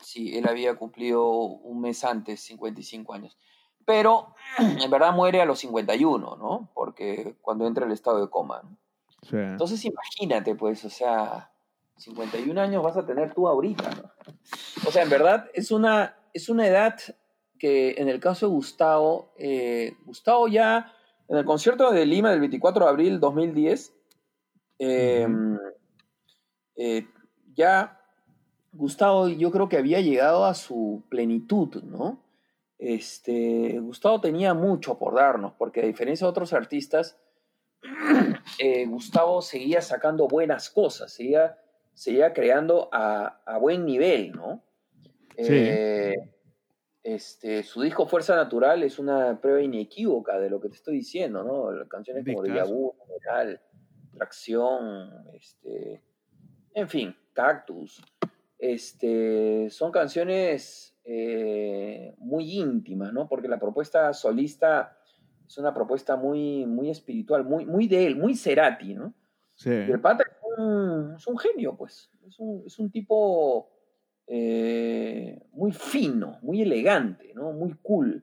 [0.00, 3.38] Sí, él había cumplido un mes antes, 55 años.
[3.84, 6.70] Pero en verdad muere a los 51, ¿no?
[6.74, 8.62] Porque cuando entra el estado de coma.
[8.62, 8.76] ¿no?
[9.22, 11.50] Sea, Entonces imagínate, pues, o sea,
[11.96, 14.10] 51 años vas a tener tú ahorita, ¿no?
[14.86, 16.98] O sea, en verdad es una, es una edad
[17.60, 20.92] que en el caso de Gustavo, eh, Gustavo ya
[21.28, 23.94] en el concierto de Lima del 24 de abril 2010,
[24.78, 25.28] eh,
[26.74, 27.06] eh,
[27.54, 28.00] ya
[28.72, 32.22] Gustavo yo creo que había llegado a su plenitud, ¿no?
[32.78, 37.18] Este, Gustavo tenía mucho por darnos, porque a diferencia de otros artistas,
[38.58, 41.58] eh, Gustavo seguía sacando buenas cosas, seguía,
[41.92, 44.62] seguía creando a, a buen nivel, ¿no?
[45.36, 46.16] Eh,
[47.14, 51.42] este, su disco Fuerza Natural es una prueba inequívoca de lo que te estoy diciendo,
[51.42, 51.88] ¿no?
[51.88, 53.60] Canciones como de General,
[54.14, 56.02] Tracción, este,
[56.74, 58.02] en fin, Cactus.
[58.58, 63.28] Este, son canciones eh, muy íntimas, ¿no?
[63.28, 64.96] Porque la propuesta solista
[65.46, 69.14] es una propuesta muy, muy espiritual, muy, muy de él, muy Cerati, ¿no?
[69.54, 69.70] sí.
[69.70, 72.10] Y el pata es un, es un genio, pues.
[72.26, 73.79] Es un, es un tipo
[74.32, 77.50] eh, muy fino, muy elegante, ¿no?
[77.52, 78.22] Muy cool.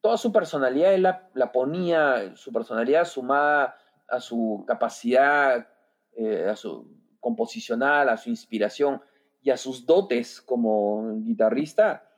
[0.00, 3.76] Toda su personalidad él la, la ponía, su personalidad sumada
[4.08, 5.68] a su capacidad,
[6.16, 6.86] eh, a su
[7.20, 9.02] composicional, a su inspiración
[9.42, 12.08] y a sus dotes como guitarrista,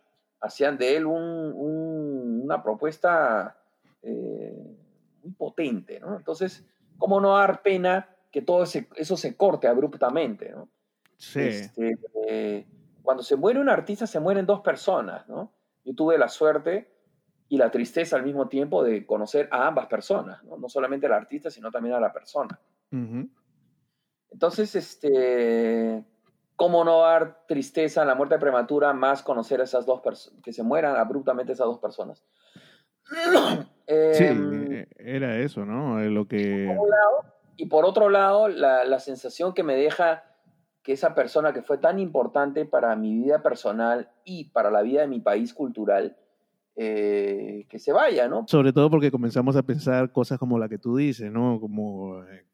[0.40, 3.58] hacían de él un- un- una propuesta
[4.04, 4.76] eh,
[5.24, 6.16] muy potente, ¿no?
[6.16, 6.64] Entonces,
[6.98, 10.68] ¿cómo no dar pena que todo ese- eso se corte abruptamente, ¿no?
[11.16, 11.40] Sí.
[11.40, 11.96] Este,
[12.28, 12.66] eh,
[13.02, 15.52] cuando se muere un artista, se mueren dos personas, ¿no?
[15.84, 16.92] Yo tuve la suerte
[17.48, 20.56] y la tristeza al mismo tiempo de conocer a ambas personas, ¿no?
[20.56, 22.58] No solamente al artista, sino también a la persona.
[22.92, 23.28] Ujú.
[24.30, 26.04] Entonces, este,
[26.56, 30.52] ¿cómo no dar tristeza en la muerte prematura más conocer a esas dos personas, que
[30.52, 32.24] se mueran abruptamente esas dos personas?
[34.12, 36.00] Sí, Em, eh, era eso, ¿no?
[36.00, 36.64] Eh, Lo que...
[36.66, 37.24] por un lado,
[37.56, 40.24] y por otro lado, la, la sensación que me deja
[40.82, 45.02] que esa persona que fue tan importante para mi vida personal y para la vida
[45.02, 46.16] de mi país cultural,
[46.74, 48.46] eh, que se vaya, ¿no?
[48.48, 51.60] Sobre todo porque comenzamos a pensar cosas como la que tú dices, ¿no?
[51.60, 52.44] Como eh,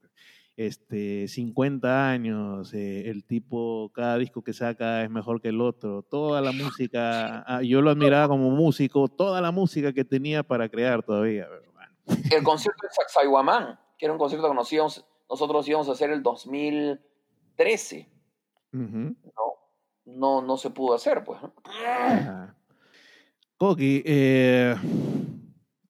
[0.56, 6.02] este, 50 años, eh, el tipo, cada disco que saca es mejor que el otro,
[6.02, 10.68] toda la música, ah, yo lo admiraba como músico, toda la música que tenía para
[10.68, 11.46] crear todavía.
[11.48, 12.22] pero bueno.
[12.36, 16.10] El concierto de Sacsayhuamán, que era un concierto que nos íbamos- nosotros íbamos a hacer
[16.10, 18.08] el 2013,
[18.72, 19.14] ¿no?
[20.04, 21.54] No, no se pudo hacer, pues, ¿no?
[21.64, 22.56] Ajá.
[23.56, 24.74] Coqui, eh,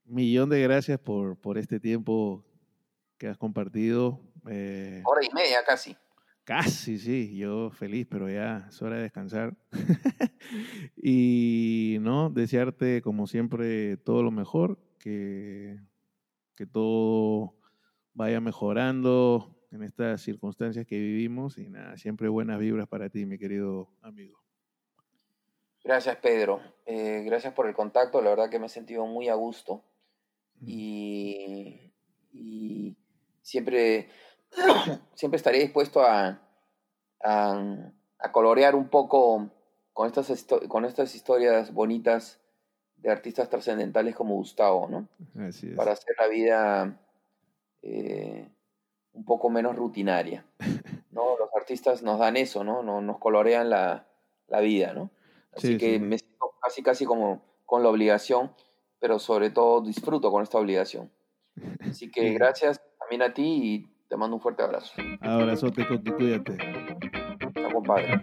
[0.06, 2.44] millón de gracias por, por este tiempo
[3.18, 4.20] que has compartido.
[4.48, 5.96] Eh, Hora y media casi.
[6.44, 9.54] Casi, sí, yo feliz, pero ya es hora de descansar.
[10.96, 15.78] y no, desearte como siempre todo lo mejor, que,
[16.56, 17.54] que todo
[18.14, 23.38] vaya mejorando en estas circunstancias que vivimos y nada, siempre buenas vibras para ti, mi
[23.38, 24.38] querido amigo.
[25.84, 26.60] Gracias, Pedro.
[26.86, 29.82] Eh, gracias por el contacto, la verdad que me he sentido muy a gusto
[30.60, 31.92] y,
[32.32, 32.96] y
[33.42, 34.08] siempre
[35.14, 36.40] siempre estaría dispuesto a,
[37.22, 39.50] a, colorear un poco
[39.92, 42.40] con estas, con estas historias bonitas
[42.96, 45.08] de artistas trascendentales como Gustavo, ¿no?
[45.76, 47.00] Para hacer la vida
[47.82, 48.48] eh,
[49.18, 50.44] un poco menos rutinaria.
[51.10, 51.36] ¿no?
[51.38, 52.82] Los artistas nos dan eso, ¿no?
[52.82, 54.06] Nos, colorean la,
[54.62, 55.10] vida, ¿no?
[55.54, 58.52] Así que me siento casi, casi como con la obligación,
[59.00, 61.10] pero sobre todo disfruto con esta obligación.
[61.80, 64.94] Así que gracias también a ti y te mando un fuerte abrazo.
[65.20, 66.56] Abrazote, Coqui, cuídate.
[67.54, 68.22] Chao, compadre.